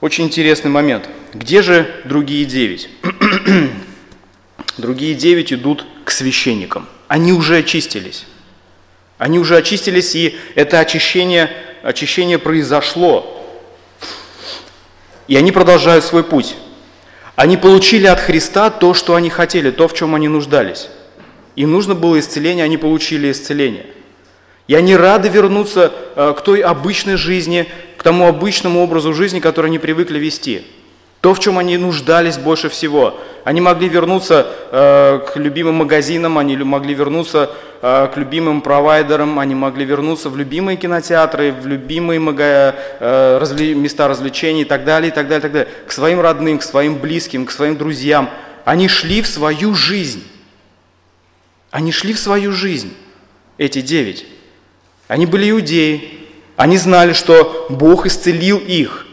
Очень 0.00 0.24
интересный 0.26 0.70
момент. 0.70 1.08
Где 1.34 1.60
же 1.60 1.90
другие 2.04 2.44
девять? 2.44 2.88
другие 4.78 5.14
девять 5.14 5.52
идут 5.52 5.84
к 6.04 6.10
священникам. 6.12 6.86
Они 7.08 7.32
уже 7.32 7.58
очистились. 7.58 8.26
Они 9.18 9.40
уже 9.40 9.56
очистились, 9.56 10.14
и 10.14 10.38
это 10.54 10.78
очищение, 10.78 11.50
очищение 11.82 12.38
произошло. 12.38 13.34
И 15.26 15.36
они 15.36 15.50
продолжают 15.50 16.04
свой 16.04 16.22
путь. 16.22 16.54
Они 17.34 17.56
получили 17.56 18.06
от 18.06 18.20
Христа 18.20 18.70
то, 18.70 18.94
что 18.94 19.16
они 19.16 19.30
хотели, 19.30 19.70
то, 19.70 19.88
в 19.88 19.94
чем 19.94 20.14
они 20.14 20.28
нуждались. 20.28 20.88
Им 21.56 21.72
нужно 21.72 21.96
было 21.96 22.20
исцеление, 22.20 22.64
они 22.64 22.76
получили 22.76 23.32
исцеление. 23.32 23.86
И 24.68 24.74
они 24.74 24.94
рады 24.96 25.28
вернуться 25.28 25.92
э, 26.14 26.34
к 26.36 26.42
той 26.42 26.60
обычной 26.60 27.16
жизни, 27.16 27.66
к 27.98 28.02
тому 28.02 28.28
обычному 28.28 28.80
образу 28.82 29.12
жизни, 29.12 29.40
который 29.40 29.66
они 29.66 29.78
привыкли 29.78 30.18
вести. 30.18 30.64
То, 31.20 31.34
в 31.34 31.40
чем 31.40 31.58
они 31.58 31.76
нуждались 31.76 32.38
больше 32.38 32.68
всего. 32.68 33.18
Они 33.42 33.60
могли 33.60 33.88
вернуться 33.88 34.46
э, 34.70 35.20
к 35.26 35.36
любимым 35.36 35.74
магазинам, 35.74 36.38
они 36.38 36.56
могли 36.56 36.94
вернуться 36.94 37.50
э, 37.82 38.08
к 38.14 38.16
любимым 38.16 38.60
провайдерам, 38.60 39.40
они 39.40 39.56
могли 39.56 39.84
вернуться 39.84 40.30
в 40.30 40.36
любимые 40.36 40.76
кинотеатры, 40.76 41.50
в 41.50 41.66
любимые 41.66 42.20
мага, 42.20 42.76
э, 43.00 43.38
разли, 43.38 43.74
места 43.74 44.06
развлечений 44.06 44.62
и 44.62 44.64
так 44.64 44.84
далее, 44.84 45.10
и 45.10 45.14
так 45.14 45.26
далее, 45.26 45.40
и 45.40 45.42
так 45.42 45.52
далее. 45.52 45.68
К 45.88 45.90
своим 45.90 46.20
родным, 46.20 46.58
к 46.58 46.62
своим 46.62 46.98
близким, 46.98 47.46
к 47.46 47.50
своим 47.50 47.76
друзьям. 47.76 48.30
Они 48.64 48.86
шли 48.86 49.22
в 49.22 49.26
свою 49.26 49.74
жизнь. 49.74 50.24
Они 51.72 51.90
шли 51.90 52.12
в 52.12 52.20
свою 52.20 52.52
жизнь, 52.52 52.94
эти 53.58 53.80
девять. 53.80 54.24
Они 55.08 55.26
были 55.26 55.50
иудеи, 55.50 56.27
они 56.58 56.76
знали, 56.76 57.12
что 57.12 57.66
Бог 57.68 58.04
исцелил 58.06 58.58
их, 58.58 59.06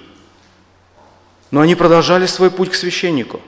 но 1.52 1.62
они 1.62 1.76
продолжали 1.76 2.26
свой 2.26 2.50
путь 2.50 2.72
к 2.72 2.74
священнику. 2.74 3.40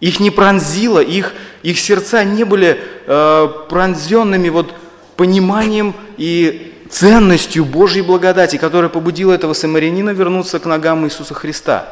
Их 0.00 0.18
не 0.18 0.32
пронзило, 0.32 0.98
их, 0.98 1.32
их 1.62 1.78
сердца 1.78 2.24
не 2.24 2.42
были 2.42 2.82
э, 3.06 3.48
пронзенными 3.68 4.48
вот 4.48 4.74
пониманием 5.16 5.94
и 6.16 6.74
ценностью 6.90 7.64
Божьей 7.64 8.02
благодати, 8.02 8.56
которая 8.56 8.90
побудила 8.90 9.32
этого 9.32 9.52
самарянина 9.52 10.10
вернуться 10.10 10.58
к 10.58 10.66
ногам 10.66 11.06
Иисуса 11.06 11.34
Христа. 11.34 11.88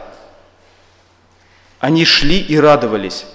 Они 1.78 2.04
шли 2.04 2.40
и 2.40 2.58
радовались 2.58 3.26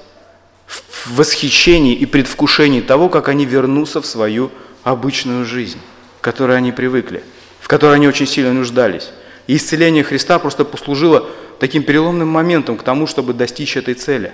в 0.68 1.16
восхищении 1.16 1.96
и 1.96 2.06
предвкушении 2.06 2.82
того, 2.82 3.08
как 3.08 3.30
они 3.30 3.46
вернутся 3.46 4.02
в 4.02 4.06
свою 4.06 4.52
обычную 4.84 5.46
жизнь, 5.46 5.80
к 6.20 6.24
которой 6.26 6.58
они 6.58 6.74
привыкли– 6.74 7.24
в 7.66 7.68
которой 7.68 7.96
они 7.96 8.08
очень 8.08 8.28
сильно 8.28 8.54
нуждались. 8.54 9.10
И 9.48 9.56
исцеление 9.56 10.04
Христа 10.04 10.38
просто 10.38 10.66
послужило 10.66 11.26
таким 11.60 11.82
переломным 11.82 12.28
моментом 12.28 12.78
к 12.78 12.84
тому, 12.84 13.08
чтобы 13.08 13.34
достичь 13.34 13.76
этой 13.76 13.96
цели. 13.96 14.32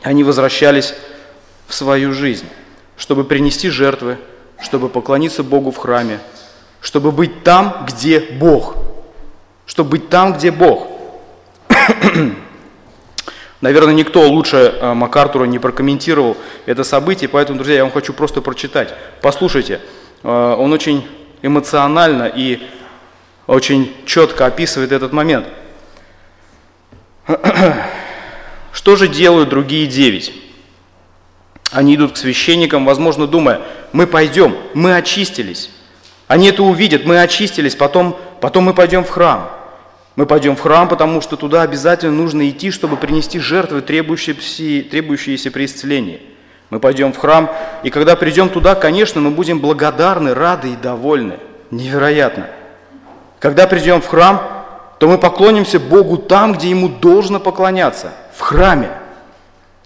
Они 0.00 0.24
возвращались 0.24 0.94
в 1.66 1.74
свою 1.74 2.14
жизнь, 2.14 2.46
чтобы 2.96 3.24
принести 3.24 3.68
жертвы, 3.68 4.16
чтобы 4.62 4.88
поклониться 4.88 5.42
Богу 5.42 5.70
в 5.70 5.76
храме, 5.76 6.20
чтобы 6.80 7.12
быть 7.12 7.42
там, 7.42 7.84
где 7.86 8.20
Бог. 8.20 8.76
Чтобы 9.66 9.90
быть 9.90 10.08
там, 10.08 10.32
где 10.32 10.50
Бог. 10.50 10.88
Наверное, 13.60 13.92
никто 13.92 14.26
лучше 14.26 14.56
э, 14.56 14.94
МакАртура 14.94 15.44
не 15.44 15.58
прокомментировал 15.58 16.38
это 16.64 16.82
событие, 16.82 17.28
поэтому, 17.28 17.58
друзья, 17.58 17.74
я 17.76 17.82
вам 17.82 17.92
хочу 17.92 18.14
просто 18.14 18.40
прочитать. 18.40 18.94
Послушайте, 19.20 19.82
э, 20.22 20.28
он 20.58 20.72
очень 20.72 21.06
эмоционально 21.42 22.24
и 22.34 22.60
очень 23.46 23.94
четко 24.06 24.46
описывает 24.46 24.92
этот 24.92 25.12
момент. 25.12 25.46
Что 28.72 28.96
же 28.96 29.08
делают 29.08 29.48
другие 29.48 29.86
девять? 29.86 30.32
Они 31.70 31.96
идут 31.96 32.12
к 32.12 32.16
священникам, 32.16 32.84
возможно, 32.84 33.26
думая, 33.26 33.60
мы 33.92 34.06
пойдем, 34.06 34.56
мы 34.74 34.96
очистились. 34.96 35.70
Они 36.28 36.48
это 36.48 36.62
увидят, 36.62 37.04
мы 37.04 37.20
очистились, 37.20 37.74
потом, 37.74 38.18
потом 38.40 38.64
мы 38.64 38.74
пойдем 38.74 39.04
в 39.04 39.10
храм. 39.10 39.50
Мы 40.16 40.26
пойдем 40.26 40.56
в 40.56 40.60
храм, 40.60 40.88
потому 40.88 41.20
что 41.20 41.36
туда 41.36 41.62
обязательно 41.62 42.12
нужно 42.12 42.48
идти, 42.48 42.70
чтобы 42.70 42.96
принести 42.96 43.38
жертвы, 43.38 43.82
требующиеся, 43.82 44.88
требующиеся 44.88 45.50
при 45.50 45.66
исцелении. 45.66 46.22
Мы 46.70 46.80
пойдем 46.80 47.12
в 47.12 47.18
храм, 47.18 47.50
и 47.82 47.90
когда 47.90 48.16
придем 48.16 48.48
туда, 48.48 48.74
конечно, 48.74 49.20
мы 49.20 49.30
будем 49.30 49.60
благодарны, 49.60 50.34
рады 50.34 50.72
и 50.72 50.76
довольны. 50.76 51.38
Невероятно. 51.70 52.48
Когда 53.38 53.66
придем 53.66 54.00
в 54.00 54.06
храм, 54.06 54.42
то 54.98 55.08
мы 55.08 55.18
поклонимся 55.18 55.78
Богу 55.78 56.16
там, 56.16 56.54
где 56.54 56.70
Ему 56.70 56.88
должно 56.88 57.38
поклоняться, 57.38 58.12
в 58.34 58.40
храме. 58.40 58.90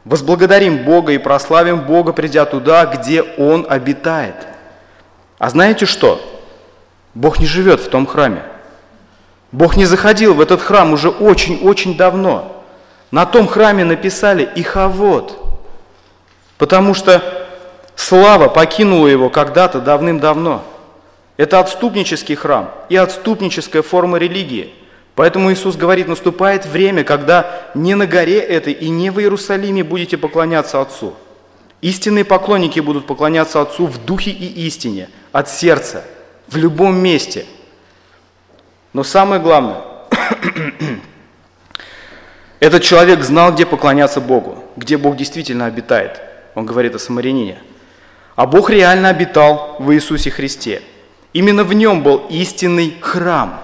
Возблагодарим 0.05 0.85
Бога 0.85 1.13
и 1.13 1.19
прославим 1.19 1.81
Бога, 1.81 2.13
придя 2.13 2.47
туда, 2.47 2.87
где 2.87 3.23
Он 3.23 3.67
обитает. 3.69 4.37
А 5.39 5.51
знаете 5.51 5.85
что? 5.85 6.21
Бог 7.15 7.39
не 7.41 7.47
живет 7.47 7.81
в 7.81 7.89
том 7.89 8.07
храме. 8.07 8.43
Бог 9.53 9.77
не 9.77 9.85
заходил 9.85 10.35
в 10.35 10.41
этот 10.41 10.63
храм 10.63 10.93
уже 10.93 11.09
очень-очень 11.09 11.97
давно. 11.97 12.65
На 13.11 13.27
том 13.27 13.49
храме 13.49 13.85
написали 13.85 14.49
«Иховод», 14.55 15.40
потому 16.61 16.95
что 16.95 17.21
слава 17.97 18.49
покинула 18.49 19.09
его 19.09 19.31
когда-то 19.31 19.81
давным-давно– 19.81 20.63
Это 21.41 21.59
отступнический 21.59 22.35
храм 22.35 22.71
и 22.91 22.97
отступническая 22.97 23.81
форма 23.81 24.19
религии. 24.19 24.75
Поэтому 25.15 25.51
Иисус 25.51 25.75
говорит, 25.75 26.07
наступает 26.07 26.67
время, 26.67 27.03
когда 27.03 27.63
не 27.73 27.95
на 27.95 28.07
горе 28.07 28.41
этой 28.41 28.75
и 28.75 28.91
не 28.91 29.09
в 29.09 29.19
Иерусалиме 29.19 29.83
будете 29.83 30.19
поклоняться 30.19 30.83
Отцу. 30.83 31.15
Истинные 31.81 32.27
поклонники 32.27 32.81
будут 32.81 33.07
поклоняться 33.07 33.63
Отцу 33.63 33.87
в 33.87 34.05
духе 34.05 34.33
и 34.33 34.67
истине, 34.67 35.09
от 35.33 35.49
сердца, 35.49 36.05
в 36.47 36.59
любом 36.59 36.99
месте. 36.99 37.47
Но 38.93 39.03
самое 39.03 39.41
главное, 39.41 39.81
этот 42.61 42.83
человек 42.83 43.23
знал, 43.23 43.51
где 43.51 43.65
поклоняться 43.65 44.21
Богу, 44.21 44.63
где 44.77 44.99
Бог 44.99 45.17
действительно 45.17 45.65
обитает. 45.65 46.21
Он 46.55 46.67
говорит 46.67 46.95
о 46.95 46.99
самарянине. 46.99 47.59
А 48.37 48.47
Бог 48.47 48.71
реально 48.71 49.09
обитал 49.09 49.77
в 49.79 49.93
Иисусе 49.93 50.31
Христе. 50.31 50.83
Именно 51.33 51.65
в 51.65 51.73
нем 51.73 52.03
был 52.03 52.27
истинный 52.29 52.97
храм. 53.01 53.61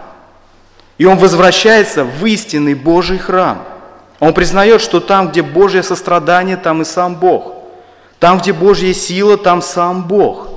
И 0.99 1.05
он 1.05 1.19
возвращается 1.19 2.05
в 2.05 2.25
истинный 2.25 2.75
Божий 2.75 3.19
храм. 3.19 3.65
Он 4.19 4.33
признает, 4.33 4.81
что 4.81 5.01
там, 5.01 5.29
где 5.29 5.43
Божье 5.43 5.83
сострадание, 5.83 6.57
там 6.57 6.83
и 6.83 6.85
сам 6.85 7.17
Бог. 7.17 7.55
Там, 8.19 8.39
где 8.39 8.53
Божья 8.53 8.93
сила, 8.95 9.37
там 9.37 9.61
сам 9.61 10.07
Бог. 10.07 10.49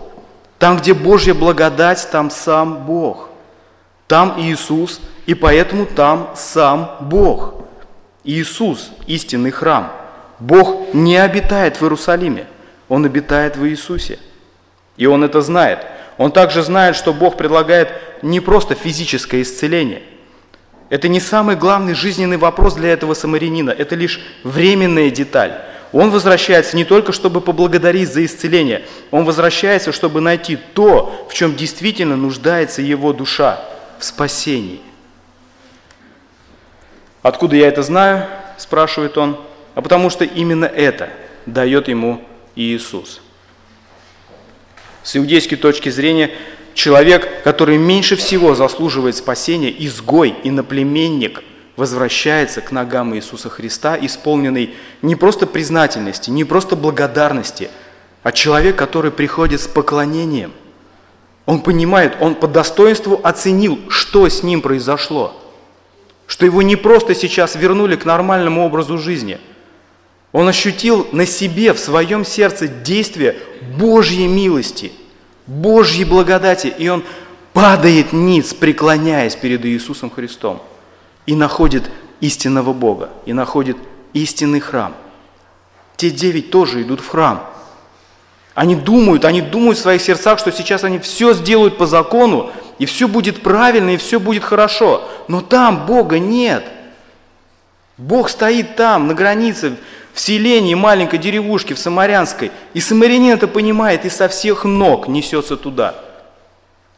Там, 0.59 0.77
где 0.77 0.93
Божья 0.93 1.33
благодать, 1.33 2.07
там 2.11 2.29
сам 2.29 2.85
Бог. 2.85 3.29
Там 4.07 4.35
Иисус, 4.39 5.01
и 5.25 5.33
поэтому 5.33 5.85
там 5.85 6.31
сам 6.35 6.97
Бог. 7.01 7.53
Иисус– 8.23 8.91
истинный 9.07 9.51
храм. 9.51 9.91
Бог 10.39 10.93
не 10.93 11.17
обитает 11.17 11.77
в 11.77 11.83
Иерусалиме, 11.83 12.47
Он 12.87 13.05
обитает 13.05 13.57
в 13.57 13.65
Иисусе. 13.67 14.19
И 14.97 15.05
Он 15.05 15.23
это 15.23 15.41
знает. 15.41 15.85
Он 16.17 16.31
также 16.31 16.63
знает, 16.63 16.95
что 16.95 17.13
Бог 17.13 17.37
предлагает 17.37 17.89
не 18.21 18.39
просто 18.39 18.75
физическое 18.75 19.41
исцеление. 19.41 20.03
Это 20.89 21.07
не 21.07 21.19
самый 21.19 21.55
главный 21.55 21.93
жизненный 21.93 22.37
вопрос 22.37 22.73
для 22.73 22.89
этого 22.89 23.13
самарянина, 23.13 23.69
это 23.69 23.95
лишь 23.95 24.19
временная 24.43 25.11
деталь. 25.11 25.53
Он 25.91 26.11
возвращается 26.11 26.75
не 26.75 26.83
только, 26.85 27.13
чтобы 27.13 27.41
поблагодарить 27.41 28.11
за 28.11 28.25
исцеление, 28.25 28.85
он 29.11 29.23
возвращается, 29.25 29.91
чтобы 29.91 30.21
найти 30.21 30.55
то, 30.55 31.27
в 31.29 31.33
чем 31.33 31.55
действительно 31.55 32.15
нуждается 32.15 32.81
его 32.81 33.13
душа, 33.13 33.59
в 33.97 34.05
спасении. 34.05 34.81
Откуда 37.21 37.55
я 37.55 37.67
это 37.67 37.83
знаю, 37.83 38.27
спрашивает 38.57 39.17
он, 39.17 39.37
а 39.75 39.81
потому 39.81 40.09
что 40.09 40.25
именно 40.25 40.65
это 40.65 41.09
дает 41.45 41.87
ему 41.87 42.21
Иисус. 42.55 43.21
С 45.03 45.15
иудейской 45.15 45.57
точки 45.57 45.89
зрения, 45.89 46.31
человек, 46.73 47.43
который 47.43 47.77
меньше 47.77 48.15
всего 48.15 48.55
заслуживает 48.55 49.15
спасения, 49.15 49.73
изгой, 49.85 50.35
и 50.43 50.51
наплеменник 50.51 51.43
возвращается 51.75 52.61
к 52.61 52.71
ногам 52.71 53.15
Иисуса 53.15 53.49
Христа, 53.49 53.97
исполненный 53.99 54.75
не 55.01 55.15
просто 55.15 55.47
признательности, 55.47 56.29
не 56.29 56.43
просто 56.43 56.75
благодарности, 56.75 57.69
а 58.21 58.31
человек, 58.31 58.75
который 58.75 59.11
приходит 59.11 59.61
с 59.61 59.67
поклонением. 59.67 60.51
Он 61.45 61.61
понимает, 61.61 62.17
он 62.19 62.35
по 62.35 62.47
достоинству 62.47 63.19
оценил, 63.23 63.79
что 63.89 64.27
с 64.27 64.43
ним 64.43 64.61
произошло– 64.61 65.35
что 66.29 66.45
его 66.45 66.61
не 66.61 66.75
просто 66.75 67.15
сейчас 67.15 67.55
вернули 67.55 67.95
к 67.95 68.05
нормальному 68.05 68.63
образу 68.63 68.99
жизни. 68.99 69.39
Он 70.31 70.47
ощутил 70.47 71.07
на 71.11 71.25
себе, 71.25 71.73
в 71.73 71.79
своем 71.79 72.23
сердце 72.23 72.67
действие 72.67 73.37
Божьей 73.77 74.27
милости, 74.27 74.91
Божьей 75.47 76.05
благодати, 76.05 76.67
и 76.67 76.87
он 76.87 77.03
падает 77.53 78.13
ниц, 78.13 78.53
преклоняясь 78.53 79.35
перед 79.35 79.65
Иисусом 79.65 80.11
Христом, 80.11 80.61
и 81.25 81.35
находит 81.35 81.89
истинного 82.21 82.73
Бога, 82.73 83.09
и 83.25 83.33
находит 83.33 83.77
истинный 84.13 84.59
храм. 84.59 84.93
Те 85.97 86.11
девять 86.11 86.51
тоже 86.51 86.83
идут 86.83 87.01
в 87.01 87.07
храм. 87.07 87.49
Они 88.53 88.75
думают, 88.75 89.25
они 89.25 89.41
думают 89.41 89.77
в 89.77 89.81
своих 89.81 90.01
сердцах, 90.01 90.37
что 90.39 90.51
сейчас 90.51 90.83
они 90.83 90.99
все 90.99 91.33
сделают 91.33 91.77
по 91.77 91.87
закону, 91.87 92.51
и 92.77 92.85
все 92.85 93.07
будет 93.07 93.41
правильно, 93.41 93.91
и 93.91 93.97
все 93.97 94.19
будет 94.19 94.43
хорошо. 94.43 95.09
Но 95.27 95.41
там 95.41 95.85
Бога 95.85 96.19
нет. 96.19 96.63
Бог 97.97 98.29
стоит 98.29 98.75
там, 98.75 99.07
на 99.07 99.13
границе, 99.13 99.75
в 100.19 100.21
селении 100.21 100.73
маленькой 100.73 101.17
деревушки, 101.17 101.71
в 101.71 101.79
Самарянской. 101.79 102.51
И 102.73 102.81
самарянин 102.81 103.35
это 103.35 103.47
понимает 103.47 104.03
и 104.03 104.09
со 104.09 104.27
всех 104.27 104.65
ног 104.65 105.07
несется 105.07 105.55
туда. 105.55 105.95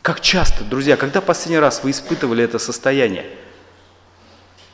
Как 0.02 0.22
часто, 0.22 0.64
друзья, 0.64 0.98
когда 0.98 1.22
последний 1.22 1.60
раз 1.60 1.82
вы 1.84 1.92
испытывали 1.92 2.44
это 2.44 2.58
состояние? 2.58 3.28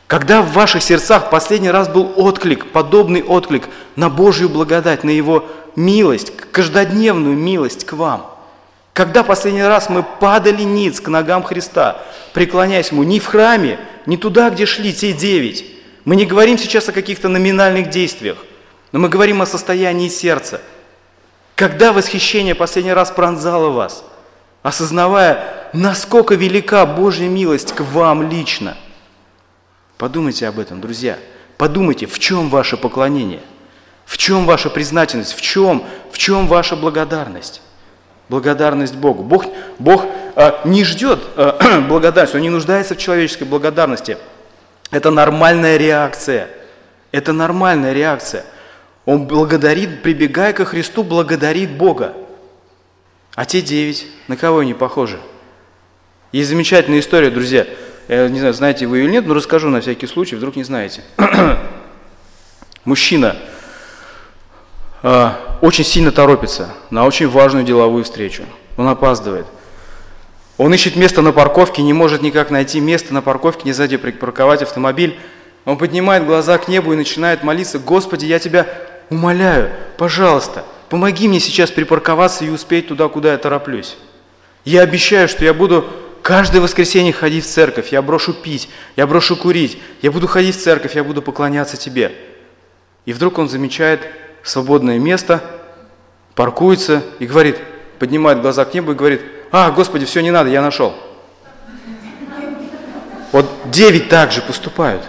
Когда 0.08 0.42
в 0.42 0.54
ваших 0.54 0.82
сердцах 0.82 1.30
последний 1.30 1.70
раз 1.70 1.90
был 1.90 2.14
отклик, 2.16 2.68
подобный 2.68 3.22
отклик 3.22 3.68
на 3.98 4.10
Божью 4.10 4.48
благодать, 4.48 5.04
на 5.04 5.10
Его 5.10 5.46
милость, 5.76 6.32
каждодневную 6.54 7.36
милость 7.36 7.86
к 7.86 7.92
вам– 7.92 8.34
когда 8.94 9.22
последний 9.22 9.62
раз 9.62 9.90
мы 9.90 10.02
падали 10.02 10.64
ниц 10.64 11.00
к 11.02 11.08
ногам 11.08 11.44
Христа, 11.44 12.02
преклоняясь 12.34 12.90
Ему 12.90 13.04
не 13.04 13.20
в 13.20 13.28
храме, 13.28 13.78
не 14.08 14.18
туда, 14.18 14.50
где 14.50 14.66
шли 14.66 14.92
те 14.92 15.14
девять. 15.14 15.66
Мы 16.08 16.16
не 16.16 16.26
говорим 16.26 16.58
сейчас 16.58 16.88
о 16.88 16.94
каких-то 16.94 17.28
номинальных 17.28 17.90
действиях, 17.90 18.38
но 18.94 19.00
мы 19.00 19.10
говорим 19.10 19.42
о 19.42 19.46
состоянии 19.46 20.08
сердца. 20.08 20.62
Когда 21.54 21.92
восхищение 21.92 22.56
последний 22.56 22.94
раз 22.94 23.12
пронзало 23.12 23.72
вас, 23.72 24.06
осознавая, 24.64 25.70
насколько 25.74 26.36
велика 26.36 26.86
Божья 26.86 27.28
милость 27.28 27.74
к 27.74 27.82
вам 27.82 28.30
лично. 28.30 28.78
Подумайте 29.98 30.48
об 30.48 30.60
этом, 30.60 30.80
друзья. 30.80 31.20
Подумайте, 31.58 32.06
в 32.06 32.20
чем 32.20 32.48
ваше 32.48 32.78
поклонение, 32.78 33.42
в 34.06 34.18
чем 34.18 34.46
ваша 34.46 34.70
признательность, 34.70 35.34
в 35.34 35.42
чем, 35.42 35.84
в 36.10 36.18
чем 36.18 36.48
ваша 36.48 36.78
благодарность. 36.78 37.62
Благодарность 38.30 38.96
Богу. 38.96 39.24
Бог, 39.24 39.44
Бог 39.78 40.06
э, 40.38 40.52
не 40.64 40.86
ждет 40.86 41.20
э, 41.36 41.82
благодарности, 41.82 42.38
Он 42.38 42.44
не 42.44 42.50
нуждается 42.50 42.96
в 42.96 42.98
человеческой 42.98 43.44
благодарности. 43.44 44.18
Это 44.92 45.12
нормальная 45.12 45.78
реакция. 45.78 46.50
Это 47.12 47.34
нормальная 47.34 47.94
реакция. 47.94 48.46
Он 49.06 49.26
благодарит, 49.26 50.04
прибегая 50.04 50.54
ко 50.54 50.66
Христу, 50.66 51.04
благодарит 51.04 51.72
Бога. 51.72 52.14
А 53.36 53.46
те 53.46 53.62
девять, 53.62 54.08
на 54.28 54.36
кого 54.36 54.60
они 54.60 54.74
похожи? 54.74 55.20
Есть 56.32 56.50
замечательная 56.50 57.00
история, 57.00 57.30
друзья. 57.30 57.66
Я 58.08 58.28
не 58.30 58.40
знаю, 58.40 58.54
знаете 58.54 58.88
вы 58.88 59.00
или 59.00 59.10
нет, 59.10 59.26
но 59.26 59.34
расскажу 59.34 59.70
на 59.70 59.82
всякий 59.82 60.08
случай, 60.08 60.36
вдруг 60.36 60.56
не 60.56 60.64
знаете. 60.64 61.04
Мужчина 62.86 63.36
э, 65.04 65.30
очень 65.62 65.84
сильно 65.84 66.12
торопится 66.12 66.74
на 66.90 67.06
очень 67.06 67.28
важную 67.28 67.66
деловую 67.66 68.04
встречу. 68.04 68.44
Он 68.78 68.88
опаздывает. 68.88 69.46
Он 70.58 70.74
ищет 70.74 70.96
место 70.96 71.22
на 71.22 71.32
парковке, 71.32 71.84
не 71.84 71.94
может 71.94 72.22
никак 72.22 72.50
найти 72.50 72.80
место 72.80 73.14
на 73.14 73.22
парковке, 73.22 73.62
не 73.66 73.74
сзади 73.74 73.98
припарковать 73.98 74.64
автомобиль. 74.64 75.20
Он 75.66 75.78
поднимает 75.78 76.26
глаза 76.26 76.58
к 76.58 76.68
небу 76.68 76.94
и 76.94 76.96
начинает 76.96 77.44
молиться, 77.44 77.78
«Господи, 77.78 78.26
я 78.26 78.40
Тебя 78.40 78.68
умоляю, 79.10 79.70
пожалуйста, 79.98 80.66
помоги 80.90 81.28
мне 81.28 81.40
сейчас 81.40 81.70
припарковаться 81.70 82.44
и 82.44 82.50
успеть 82.50 82.88
туда, 82.88 83.08
куда 83.08 83.34
я 83.34 83.38
тороплюсь. 83.38 83.98
Я 84.66 84.82
обещаю, 84.82 85.28
что 85.28 85.46
я 85.46 85.54
буду 85.54 85.88
каждое 86.24 86.60
воскресенье 86.60 87.14
ходить 87.14 87.46
в 87.46 87.50
церковь, 87.50 87.92
я 87.92 88.02
брошу 88.02 88.34
пить, 88.34 88.70
я 88.96 89.06
брошу 89.06 89.36
курить, 89.36 89.78
я 90.02 90.12
буду 90.12 90.28
ходить 90.28 90.56
в 90.56 90.62
церковь, 90.62 90.96
я 90.96 91.04
буду 91.04 91.22
поклоняться 91.22 91.78
Тебе». 91.78 92.14
И 93.06 93.14
вдруг 93.14 93.38
он 93.38 93.48
замечает 93.48 94.02
свободное 94.44 94.98
место, 94.98 95.44
паркуется 96.34 97.04
и 97.20 97.28
говорит, 97.28 97.58
поднимает 98.00 98.42
глаза 98.42 98.66
к 98.66 98.74
небу 98.74 98.92
и 98.92 98.96
говорит, 98.96 99.22
а, 99.52 99.72
Господи, 99.72 100.06
все 100.06 100.22
не 100.22 100.32
надо, 100.32 100.50
я 100.50 100.62
нашел. 100.62 100.94
Вот 103.32 103.46
девять 103.72 104.10
также 104.10 104.42
поступают. 104.42 105.04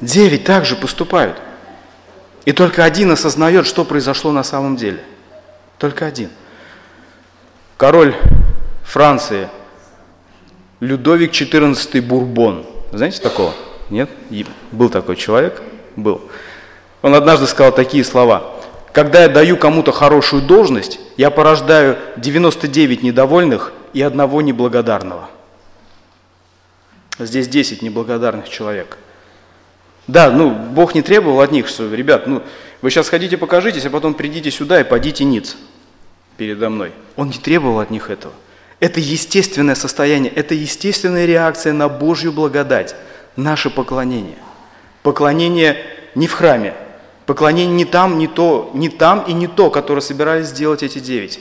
Девять 0.00 0.44
также 0.44 0.76
поступают. 0.76 1.36
И 2.44 2.52
только 2.52 2.84
один 2.84 3.10
осознает, 3.10 3.66
что 3.66 3.84
произошло 3.84 4.32
на 4.32 4.42
самом 4.42 4.76
деле. 4.76 5.02
Только 5.78 6.06
один. 6.06 6.30
Король 7.76 8.14
Франции, 8.84 9.48
Людовик 10.80 11.32
XIV 11.32 12.00
Бурбон. 12.00 12.64
Знаете 12.92 13.20
такого? 13.20 13.52
Нет? 13.90 14.10
Был 14.72 14.88
такой 14.88 15.16
человек? 15.16 15.60
Был. 15.96 16.22
Он 17.02 17.14
однажды 17.14 17.46
сказал 17.46 17.72
такие 17.72 18.04
слова. 18.04 18.57
Когда 18.92 19.22
я 19.22 19.28
даю 19.28 19.56
кому-то 19.56 19.92
хорошую 19.92 20.42
должность, 20.42 20.98
я 21.16 21.30
порождаю 21.30 21.96
99 22.16 23.02
недовольных 23.02 23.72
и 23.92 24.02
одного 24.02 24.40
неблагодарного. 24.40 25.28
Здесь 27.18 27.48
10 27.48 27.82
неблагодарных 27.82 28.48
человек. 28.48 28.98
Да, 30.06 30.30
ну, 30.30 30.50
Бог 30.50 30.94
не 30.94 31.02
требовал 31.02 31.40
от 31.40 31.52
них, 31.52 31.68
что, 31.68 31.92
ребят, 31.92 32.26
ну, 32.26 32.42
вы 32.80 32.90
сейчас 32.90 33.08
ходите, 33.08 33.36
покажитесь, 33.36 33.84
а 33.84 33.90
потом 33.90 34.14
придите 34.14 34.50
сюда 34.50 34.80
и 34.80 34.84
подите 34.84 35.24
ниц 35.24 35.56
передо 36.36 36.70
мной. 36.70 36.92
Он 37.16 37.28
не 37.28 37.38
требовал 37.38 37.80
от 37.80 37.90
них 37.90 38.08
этого. 38.08 38.32
Это 38.80 39.00
естественное 39.00 39.74
состояние, 39.74 40.32
это 40.32 40.54
естественная 40.54 41.26
реакция 41.26 41.72
на 41.72 41.88
Божью 41.88 42.32
благодать, 42.32 42.94
наше 43.34 43.70
поклонение. 43.70 44.38
Поклонение 45.02 45.84
не 46.14 46.28
в 46.28 46.32
храме, 46.32 46.74
поклонение 47.28 47.76
не 47.76 47.84
там, 47.84 48.18
не 48.18 48.26
то, 48.26 48.70
не 48.72 48.88
там 48.88 49.22
и 49.28 49.34
не 49.34 49.48
то, 49.48 49.68
которое 49.68 50.00
собирались 50.00 50.46
сделать 50.46 50.82
эти 50.82 50.98
девять. 50.98 51.40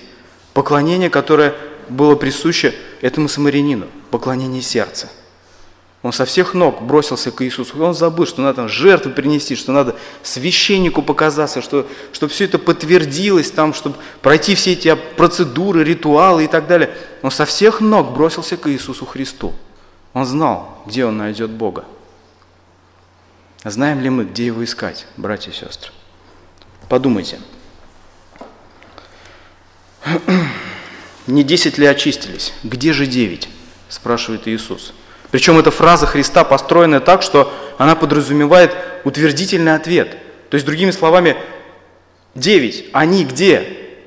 Поклонение, 0.54 1.10
которое 1.10 1.56
было 1.88 2.16
присуще 2.16 2.76
этому 3.00 3.30
самарянину, 3.30 3.88
поклонение 4.12 4.62
сердца. 4.62 5.08
Он 6.04 6.12
со 6.12 6.26
всех 6.26 6.54
ног 6.54 6.82
бросился 6.82 7.32
к 7.32 7.42
Иисусу. 7.46 7.82
Он 7.82 7.94
забыл, 7.94 8.26
что 8.26 8.42
надо 8.42 8.68
жертву 8.68 9.14
принести, 9.14 9.56
что 9.56 9.72
надо 9.72 9.96
священнику 10.24 11.02
показаться, 11.02 11.62
что, 11.62 11.88
чтобы 12.12 12.34
все 12.34 12.44
это 12.44 12.60
подтвердилось, 12.60 13.50
там, 13.50 13.74
чтобы 13.74 13.96
пройти 14.22 14.56
все 14.56 14.74
эти 14.74 14.94
процедуры, 15.16 15.86
ритуалы 15.86 16.44
и 16.44 16.48
так 16.48 16.68
далее. 16.68 16.94
Он 17.22 17.32
со 17.32 17.46
всех 17.46 17.80
ног 17.80 18.12
бросился 18.12 18.58
к 18.58 18.70
Иисусу 18.70 19.06
Христу. 19.06 19.54
Он 20.14 20.26
знал, 20.26 20.84
где 20.86 21.06
он 21.06 21.18
найдет 21.18 21.50
Бога. 21.50 21.86
Знаем 23.70 23.99
ли 23.99 24.09
мы, 24.09 24.24
где 24.24 24.45
его 24.45 24.63
искать, 24.63 25.05
братья 25.18 25.51
и 25.51 25.53
сестры? 25.53 25.91
Подумайте. 26.88 27.38
Не 31.28 31.43
десять 31.43 31.78
ли 31.78 31.86
очистились? 31.86 32.53
Где 32.63 32.93
же 32.93 33.05
девять? 33.05 33.49
Спрашивает 33.89 34.47
Иисус. 34.47 34.93
Причем 35.32 35.59
эта 35.59 35.72
фраза 35.72 36.05
Христа 36.05 36.45
построена 36.45 37.01
так, 37.01 37.22
что 37.22 37.53
она 37.78 37.95
подразумевает 37.95 38.74
утвердительный 39.03 39.76
ответ. 39.76 40.18
То 40.49 40.55
есть, 40.55 40.65
другими 40.65 40.91
словами, 40.91 41.36
девять, 42.36 42.86
они 42.93 43.26
где? 43.26 43.97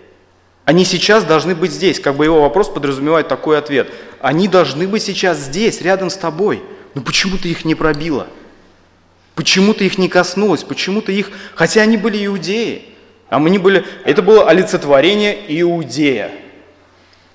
Они 0.65 0.87
сейчас 0.87 1.25
должны 1.25 1.55
быть 1.55 1.73
здесь. 1.73 2.01
Как 2.01 2.17
бы 2.17 2.25
его 2.25 2.41
вопрос 2.41 2.71
подразумевает 2.71 3.29
такой 3.29 3.59
ответ. 3.59 3.93
Они 4.23 4.49
должны 4.49 4.89
быть 4.89 5.03
сейчас 5.03 5.39
здесь, 5.39 5.83
рядом 5.83 6.09
с 6.09 6.17
тобой. 6.17 6.63
Но 6.95 7.03
почему 7.03 7.37
ты 7.37 7.51
их 7.51 7.67
не 7.67 7.75
пробила? 7.75 8.27
Почему 9.41 9.73
ты 9.73 9.87
их 9.87 9.97
не 9.97 10.11
коснулась? 10.11 10.65
Почему 10.65 11.01
ты 11.01 11.15
их... 11.15 11.31
Хотя 11.55 11.81
они 11.81 11.97
были 11.97 12.27
иудеи. 12.27 12.83
А 13.31 13.39
мы 13.39 13.49
не 13.49 13.57
были... 13.57 13.87
Это 14.05 14.21
было 14.21 14.47
олицетворение 14.47 15.35
иудея. 15.49 16.31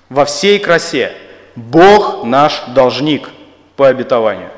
Во 0.08 0.24
всей 0.24 0.60
красе. 0.60 1.14
Бог 1.56 2.22
наш 2.22 2.62
должник 2.68 3.28
по 3.74 3.88
обетованию. 3.88 4.50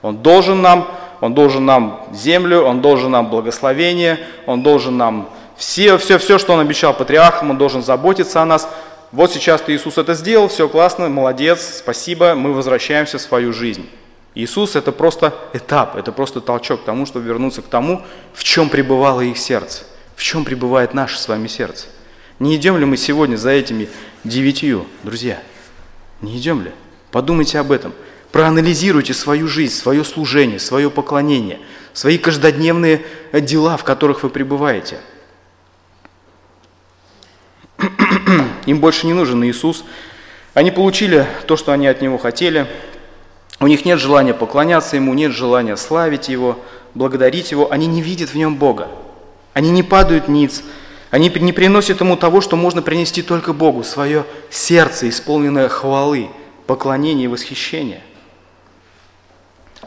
Он 0.00 0.16
должен 0.16 0.62
нам, 0.62 0.96
Он 1.20 1.34
должен 1.34 1.66
нам 1.66 2.08
землю, 2.14 2.62
Он 2.62 2.80
должен 2.80 3.10
нам 3.10 3.28
благословение, 3.28 4.20
Он 4.46 4.62
должен 4.62 4.96
нам 4.96 5.28
все, 5.58 5.98
все, 5.98 6.16
все, 6.16 6.38
что 6.38 6.54
Он 6.54 6.60
обещал 6.60 6.94
патриархам, 6.94 7.50
Он 7.50 7.58
должен 7.58 7.82
заботиться 7.82 8.40
о 8.40 8.46
нас. 8.46 8.66
Вот 9.12 9.30
сейчас 9.30 9.60
ты 9.60 9.74
Иисус 9.74 9.98
это 9.98 10.14
сделал, 10.14 10.48
все 10.48 10.70
классно, 10.70 11.10
молодец, 11.10 11.80
спасибо, 11.80 12.34
мы 12.34 12.54
возвращаемся 12.54 13.18
в 13.18 13.20
свою 13.20 13.52
жизнь. 13.52 13.86
Иисус 14.34 14.74
это 14.74 14.90
просто 14.90 15.34
этап, 15.52 15.96
это 15.96 16.10
просто 16.10 16.40
толчок 16.40 16.82
к 16.82 16.84
тому, 16.84 17.06
чтобы 17.06 17.26
вернуться 17.26 17.62
к 17.62 17.66
тому, 17.66 18.02
в 18.32 18.42
чем 18.42 18.68
пребывало 18.68 19.20
их 19.20 19.38
сердце, 19.38 19.84
в 20.16 20.22
чем 20.22 20.44
пребывает 20.44 20.92
наше 20.92 21.18
с 21.18 21.28
вами 21.28 21.46
сердце. 21.46 21.86
Не 22.40 22.56
идем 22.56 22.76
ли 22.76 22.84
мы 22.84 22.96
сегодня 22.96 23.36
за 23.36 23.50
этими 23.50 23.88
девятью, 24.24 24.86
друзья? 25.04 25.40
Не 26.20 26.36
идем 26.38 26.62
ли? 26.62 26.72
Подумайте 27.12 27.60
об 27.60 27.70
этом. 27.70 27.92
Проанализируйте 28.32 29.14
свою 29.14 29.46
жизнь, 29.46 29.74
свое 29.74 30.02
служение, 30.02 30.58
свое 30.58 30.90
поклонение, 30.90 31.60
свои 31.92 32.18
каждодневные 32.18 33.04
дела, 33.32 33.76
в 33.76 33.84
которых 33.84 34.24
вы 34.24 34.30
пребываете. 34.30 34.98
Им 38.66 38.80
больше 38.80 39.06
не 39.06 39.12
нужен 39.12 39.44
Иисус. 39.44 39.84
Они 40.54 40.72
получили 40.72 41.26
то, 41.46 41.56
что 41.56 41.70
они 41.70 41.86
от 41.86 42.02
Него 42.02 42.18
хотели. 42.18 42.66
У 43.60 43.66
них 43.66 43.84
нет 43.84 43.98
желания 43.98 44.34
поклоняться 44.34 44.96
Ему, 44.96 45.14
нет 45.14 45.32
желания 45.32 45.76
славить 45.76 46.28
Его, 46.28 46.58
благодарить 46.94 47.50
Его. 47.50 47.70
Они 47.70 47.86
не 47.86 48.02
видят 48.02 48.30
в 48.30 48.34
Нем 48.34 48.56
Бога. 48.56 48.88
Они 49.52 49.70
не 49.70 49.82
падают 49.82 50.28
ниц. 50.28 50.62
Они 51.10 51.28
не 51.28 51.52
приносят 51.52 52.00
Ему 52.00 52.16
того, 52.16 52.40
что 52.40 52.56
можно 52.56 52.82
принести 52.82 53.22
только 53.22 53.52
Богу, 53.52 53.84
свое 53.84 54.24
сердце, 54.50 55.08
исполненное 55.08 55.68
хвалы, 55.68 56.28
поклонения 56.66 57.24
и 57.24 57.28
восхищения– 57.28 58.02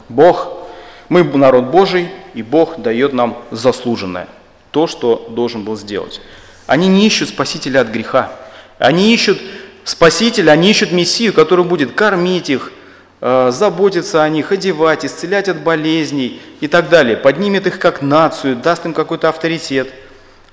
Бог, 0.10 0.68
мы 1.10 1.24
народ 1.24 1.66
Божий, 1.66 2.10
и 2.34 2.42
Бог 2.42 2.80
дает 2.82 3.14
нам 3.14 3.38
заслуженное, 3.52 4.28
то, 4.72 4.88
что 4.88 5.28
должен 5.30 5.64
был 5.64 5.76
сделать. 5.76 6.22
Они 6.66 6.88
не 6.88 7.06
ищут 7.06 7.30
спасителя 7.30 7.82
от 7.82 7.88
греха. 7.88 8.32
Они 8.78 9.14
ищут 9.14 9.40
спасителя, 9.84 10.52
они 10.52 10.70
ищут 10.70 10.92
Мессию, 10.92 11.34
который 11.34 11.66
будет 11.66 11.94
кормить 11.94 12.50
их, 12.50 12.72
заботиться 13.20 14.24
о 14.24 14.30
них, 14.30 14.52
одевать, 14.52 15.06
исцелять 15.06 15.50
от 15.50 15.62
болезней 15.62 16.42
и 16.60 16.68
так 16.68 16.90
далее, 16.90 17.18
поднимет 17.18 17.66
их 17.68 17.80
как 17.80 18.02
нацию, 18.02 18.56
даст 18.56 18.86
им 18.86 18.94
какой-то 18.94 19.30
авторитет. 19.30 19.92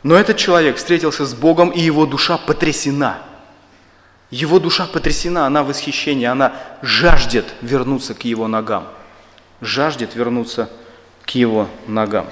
Но 0.02 0.14
этот 0.16 0.36
человек 0.36 0.76
встретился 0.76 1.26
с 1.26 1.34
Богом, 1.34 1.70
и 1.70 1.80
его 1.80 2.06
душа 2.06 2.38
потрясена. 2.38 3.18
Его 4.30 4.58
душа 4.58 4.86
потрясена, 4.86 5.46
она 5.46 5.62
в 5.62 5.68
восхищении, 5.68 6.26
она 6.26 6.54
жаждет 6.82 7.46
вернуться 7.62 8.14
к 8.14 8.24
его 8.24 8.48
ногам 8.48 8.88
жаждет 9.64 10.14
вернуться 10.14 10.68
к 11.24 11.30
его 11.30 11.68
ногам. 11.86 12.26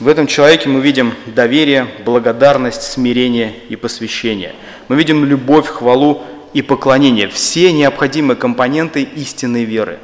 В 0.00 0.08
этом 0.08 0.26
человеке 0.26 0.68
мы 0.68 0.80
видим 0.80 1.14
доверие, 1.26 1.86
благодарность, 2.04 2.82
смирение 2.82 3.54
и 3.68 3.76
посвящение. 3.76 4.54
Мы 4.88 4.96
видим 4.96 5.24
любовь, 5.24 5.66
хвалу 5.66 6.24
и 6.54 6.62
поклонение. 6.62 7.28
Все 7.28 7.72
необходимые 7.72 8.36
компоненты 8.36 9.02
истинной 9.02 9.64
веры. 9.64 9.98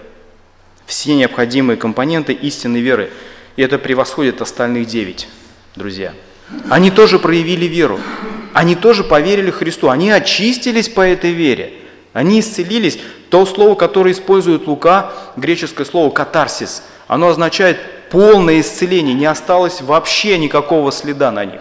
Все 0.84 1.14
необходимые 1.14 1.76
компоненты 1.78 2.34
истинной 2.34 2.80
веры. 2.80 3.11
И 3.57 3.62
это 3.62 3.78
превосходит 3.78 4.42
остальных 4.42 4.86
девять, 4.86 5.28
друзья. 5.76 6.12
Они 6.68 6.90
тоже 6.90 7.18
проявили 7.18 7.66
веру. 7.66 7.98
Они 8.53 8.74
тоже 8.74 9.05
поверили 9.05 9.51
Христу. 9.51 9.88
Они 9.88 10.11
очистились 10.11 10.88
по 10.88 11.01
этой 11.01 11.30
вере. 11.30 11.72
Они 12.12 12.40
исцелились. 12.40 12.98
То 13.30 13.46
слово, 13.46 13.76
которое 13.76 14.12
использует 14.12 14.66
Лука, 14.66 15.12
греческое 15.36 15.86
слово 15.86 16.11
«катарсис», 16.11 16.82
оно 17.07 17.28
означает 17.28 17.78
полное 18.11 18.61
исцеление, 18.61 19.14
не 19.14 19.26
осталось 19.26 19.80
вообще 19.80 20.36
никакого 20.36 20.90
следа 20.90 21.30
на 21.30 21.44
них. 21.44 21.61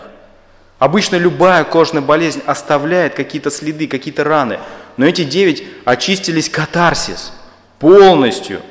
Обычно 0.79 1.17
любая 1.17 1.65
кожная 1.65 2.01
болезнь 2.01 2.41
оставляет 2.45 3.13
какие-то 3.13 3.51
следы, 3.51 3.87
какие-то 3.87 4.23
раны. 4.23 4.59
Но 4.95 5.05
эти 5.05 5.25
девять 5.25 5.63
очистились 5.83 6.49
катарсис 6.49 7.33
полностью. 7.79 8.61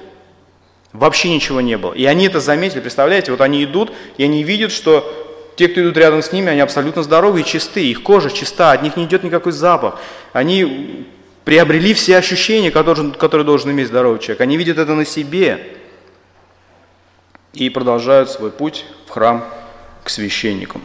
Вообще 0.95 1.29
ничего 1.29 1.61
не 1.61 1.77
было. 1.77 1.93
И 1.93 2.07
они 2.07 2.27
это 2.27 2.41
заметили, 2.41 2.81
представляете, 2.81 3.31
вот 3.31 3.43
они 3.43 3.63
идут, 3.63 3.93
и 4.17 4.25
они 4.25 4.43
видят, 4.43 4.73
что 4.73 5.15
те, 5.57 5.69
кто 5.69 5.83
идут 5.83 5.99
рядом 5.99 6.23
с 6.23 6.33
ними, 6.33 6.51
они 6.51 6.61
абсолютно 6.61 7.03
здоровы 7.03 7.43
и 7.43 7.45
чисты, 7.45 7.85
их 7.85 8.03
кожа 8.03 8.31
чиста, 8.31 8.73
от 8.73 8.83
них 8.83 8.97
не 8.97 9.05
идет 9.05 9.23
никакой 9.23 9.53
запах. 9.53 9.99
Они 10.33 11.07
приобрели 11.45 11.93
все 11.93 12.17
ощущения, 12.17 12.71
которые, 12.71 13.13
которые 13.13 13.45
должен 13.45 13.71
иметь 13.71 13.89
здоровый 13.89 14.19
человек. 14.19 14.41
Они 14.41 14.57
видят 14.57 14.79
это 14.79 14.95
на 14.95 15.05
себе 15.05 15.77
и 17.53 17.69
продолжают 17.69 18.31
свой 18.31 18.51
путь 18.51 18.87
в 19.07 19.11
храм 19.11 19.45
к 20.05 20.11
священникам. 20.11 20.83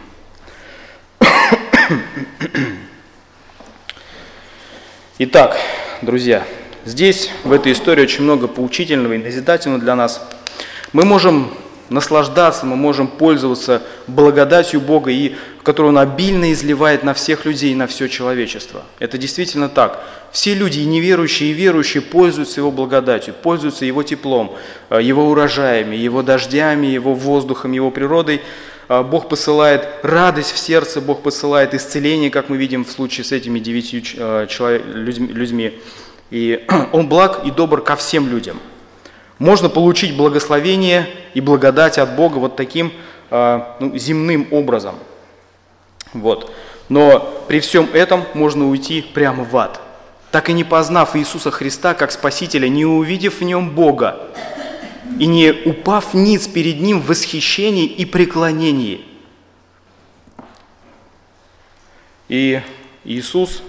Итак, 5.19 5.57
друзья, 6.01 6.43
здесь 6.85 7.29
в 7.43 7.51
этой 7.51 7.71
истории 7.71 8.03
очень 8.03 8.23
много 8.23 8.47
поучительного 8.47 9.13
и 9.13 9.17
назидательного 9.17 9.79
для 9.81 9.95
нас. 9.95 10.27
Мы 10.91 11.05
можем 11.05 11.53
наслаждаться, 11.89 12.65
мы 12.65 12.75
можем 12.75 13.07
пользоваться 13.07 13.83
благодатью 14.07 14.81
Бога, 14.81 15.11
и, 15.11 15.35
которую 15.63 15.91
Он 15.91 15.99
обильно 15.99 16.51
изливает 16.51 17.03
на 17.03 17.13
всех 17.13 17.45
людей, 17.45 17.75
на 17.75 17.87
все 17.87 18.07
человечество. 18.07 18.83
Это 18.99 19.17
действительно 19.17 19.69
так. 19.69 20.03
Все 20.31 20.55
люди, 20.55 20.79
и 20.79 20.85
неверующие, 20.85 21.51
и 21.51 21.53
верующие, 21.53 22.01
пользуются 22.01 22.59
Его 22.59 22.71
благодатью, 22.71 23.35
пользуются 23.35 23.85
Его 23.85 24.01
теплом, 24.01 24.55
э, 24.89 25.01
Его 25.01 25.29
урожаями, 25.29 25.95
Его 25.95 26.23
дождями, 26.23 26.87
Его 26.87 27.13
воздухом, 27.13 27.73
Его 27.73 27.91
природой. 27.91 28.41
Э, 28.89 29.03
Бог 29.03 29.29
посылает 29.29 29.87
радость 30.03 30.51
в 30.51 30.57
сердце, 30.57 31.01
Бог 31.01 31.21
посылает 31.21 31.73
исцеление, 31.73 32.29
как 32.29 32.49
мы 32.49 32.57
видим 32.57 32.85
в 32.85 32.91
случае 32.91 33.23
с 33.23 33.31
этими 33.31 33.59
девятью 33.59 34.01
э, 34.17 34.47
людьми. 35.17 35.79
И 36.31 36.65
Он 36.91 37.07
благ 37.07 37.41
и 37.45 37.51
добр 37.51 37.81
ко 37.81 37.95
всем 37.95 38.29
людям– 38.29 38.59
можно 39.43 39.67
получить 39.67 40.15
благословение 40.15 41.09
и 41.33 41.41
благодать 41.41 41.97
от 41.97 42.15
Бога 42.15 42.37
вот 42.37 42.55
таким 42.55 42.93
а, 43.29 43.75
ну, 43.79 43.97
земным 43.97 44.47
образом. 44.51 44.95
Вот. 46.13 46.49
Но 46.87 47.19
при 47.49 47.59
всем 47.59 47.89
этом 47.93 48.23
можно 48.35 48.69
уйти 48.69 49.01
прямо 49.01 49.43
в 49.43 49.57
ад. 49.57 49.81
Так 50.31 50.49
и 50.49 50.53
не 50.53 50.63
познав 50.63 51.15
Иисуса 51.15 51.51
Христа 51.51 51.93
как 51.93 52.11
Спасителя, 52.11 52.67
не 52.69 52.85
увидев 52.85 53.41
в 53.41 53.43
Нем 53.43 53.71
Бога 53.71 54.19
и 55.19 55.25
не 55.25 55.51
упав 55.51 56.13
ниц 56.13 56.47
перед 56.47 56.79
Ним 56.79 57.01
в 57.01 57.07
восхищении 57.07 57.85
и 57.85 58.05
преклонении. 58.05 59.05
И 62.29 62.61
Иисус 63.03 63.61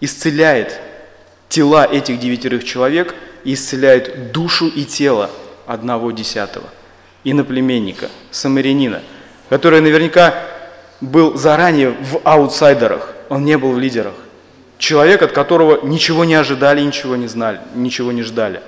исцеляет 0.00 0.80
тела 1.48 1.84
этих 1.84 2.18
девятерых 2.18 2.64
человек 2.64 3.14
исцеляет 3.44 4.32
душу 4.32 4.68
и 4.68 4.84
тело 4.84 5.30
одного 5.66 6.10
десятого, 6.10 6.68
иноплеменника, 7.24 8.08
самарянина, 8.30 9.02
который 9.48 9.80
наверняка 9.80 10.34
был 11.00 11.36
заранее 11.36 11.90
в 11.90 12.20
аутсайдерах, 12.24 13.14
он 13.28 13.44
не 13.44 13.58
был 13.58 13.72
в 13.72 13.78
лидерах. 13.78 14.14
Человек, 14.78 15.22
от 15.22 15.32
которого 15.32 15.84
ничего 15.84 16.24
не 16.24 16.34
ожидали, 16.34 16.80
ничего 16.80 17.16
не 17.16 17.28
знали, 17.28 17.60
ничего 17.74 18.12
не 18.12 18.22
ждали, 18.22 18.60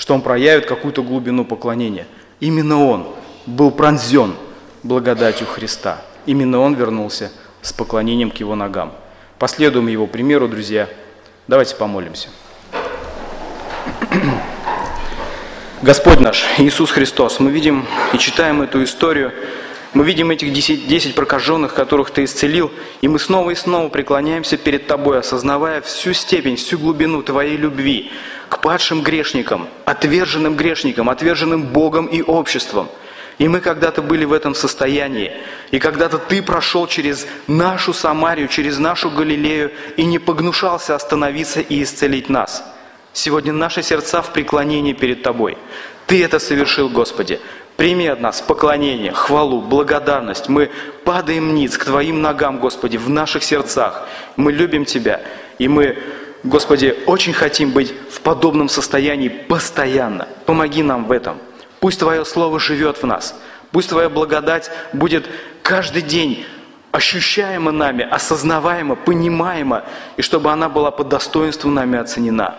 что 0.00 0.14
он 0.14 0.22
проявит 0.22 0.64
какую-то 0.64 1.02
глубину 1.02 1.44
поклонения. 1.44 2.06
Именно 2.40 2.86
он 2.86 3.06
был 3.44 3.70
пронзен 3.70 4.34
благодатью 4.82 5.46
Христа. 5.46 6.00
Именно 6.24 6.60
он 6.60 6.72
вернулся 6.72 7.30
с 7.60 7.70
поклонением 7.74 8.30
к 8.30 8.38
его 8.38 8.54
ногам. 8.54 8.94
Последуем 9.38 9.88
его 9.88 10.06
примеру, 10.06 10.48
друзья. 10.48 10.88
Давайте 11.46 11.76
помолимся. 11.76 12.30
Господь 15.82 16.20
наш, 16.20 16.46
Иисус 16.56 16.90
Христос, 16.92 17.38
мы 17.38 17.50
видим 17.50 17.86
и 18.14 18.18
читаем 18.18 18.62
эту 18.62 18.82
историю, 18.82 19.34
мы 19.92 20.04
видим 20.04 20.30
этих 20.30 20.52
10, 20.52 20.86
10 20.86 21.14
прокаженных, 21.14 21.74
которых 21.74 22.10
Ты 22.10 22.24
исцелил, 22.24 22.70
и 23.00 23.08
мы 23.08 23.18
снова 23.18 23.50
и 23.50 23.54
снова 23.54 23.88
преклоняемся 23.88 24.56
перед 24.56 24.86
Тобой, 24.86 25.18
осознавая 25.18 25.80
всю 25.80 26.12
степень, 26.12 26.56
всю 26.56 26.78
глубину 26.78 27.22
Твоей 27.22 27.56
любви 27.56 28.10
к 28.48 28.60
падшим 28.60 29.02
грешникам, 29.02 29.68
отверженным 29.84 30.56
грешникам, 30.56 31.08
отверженным 31.10 31.62
Богом 31.64 32.06
и 32.06 32.22
обществом– 32.22 32.88
и 33.40 33.48
мы 33.48 33.60
когда-то 33.60 34.02
были 34.02 34.26
в 34.26 34.34
этом 34.34 34.54
состоянии. 34.54 35.32
И 35.70 35.78
когда-то 35.78 36.18
Ты 36.18 36.42
прошел 36.42 36.86
через 36.86 37.26
нашу 37.46 37.94
Самарию, 37.94 38.48
через 38.48 38.76
нашу 38.78 39.10
Галилею 39.10 39.72
и 39.96 40.04
не 40.04 40.18
погнушался 40.18 40.94
остановиться 40.94 41.60
и 41.60 41.82
исцелить 41.82 42.28
нас. 42.28 42.62
Сегодня 43.14 43.54
наши 43.54 43.82
сердца 43.82 44.20
в 44.20 44.34
преклонении 44.34 44.92
перед 44.92 45.22
Тобой. 45.22 45.56
Ты 46.06 46.22
это 46.22 46.38
совершил, 46.38 46.90
Господи. 46.90 47.40
Прими 47.80 48.08
от 48.08 48.20
нас 48.20 48.42
поклонение, 48.42 49.10
хвалу, 49.10 49.62
благодарность. 49.62 50.50
Мы 50.50 50.70
падаем 51.02 51.54
ниц 51.54 51.78
к 51.78 51.86
Твоим 51.86 52.20
ногам, 52.20 52.58
Господи, 52.58 52.98
в 52.98 53.08
наших 53.08 53.42
сердцах. 53.42 54.06
Мы 54.36 54.52
любим 54.52 54.84
Тебя, 54.84 55.22
и 55.56 55.66
мы, 55.66 55.96
Господи, 56.44 56.94
очень 57.06 57.32
хотим 57.32 57.70
быть 57.70 57.94
в 58.10 58.20
подобном 58.20 58.68
состоянии 58.68 59.30
постоянно. 59.30 60.28
Помоги 60.44 60.82
нам 60.82 61.06
в 61.06 61.10
этом. 61.10 61.38
Пусть 61.80 62.00
Твое 62.00 62.26
Слово 62.26 62.60
живет 62.60 62.98
в 62.98 63.06
нас. 63.06 63.34
Пусть 63.72 63.88
Твоя 63.88 64.10
благодать 64.10 64.70
будет 64.92 65.26
каждый 65.62 66.02
день 66.02 66.44
ощущаема 66.92 67.70
нами, 67.70 68.06
осознаваема, 68.06 68.94
понимаема, 68.94 69.84
и 70.18 70.20
чтобы 70.20 70.52
она 70.52 70.68
была 70.68 70.90
по 70.90 71.02
достоинству 71.02 71.70
нами 71.70 71.98
оценена. 71.98 72.56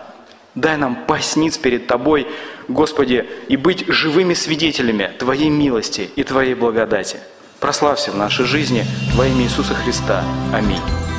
Дай 0.54 0.76
нам 0.76 1.04
пасть 1.06 1.36
перед 1.62 1.86
Тобой, 1.86 2.26
Господи, 2.68 3.26
и 3.48 3.56
быть 3.56 3.86
живыми 3.88 4.34
свидетелями 4.34 5.10
Твоей 5.18 5.48
милости 5.48 6.10
и 6.14 6.24
Твоей 6.24 6.54
благодати. 6.54 7.18
Прославься 7.60 8.10
в 8.10 8.16
нашей 8.16 8.44
жизни 8.44 8.84
во 9.14 9.26
имя 9.26 9.44
Иисуса 9.44 9.74
Христа. 9.74 10.24
Аминь. 10.52 11.11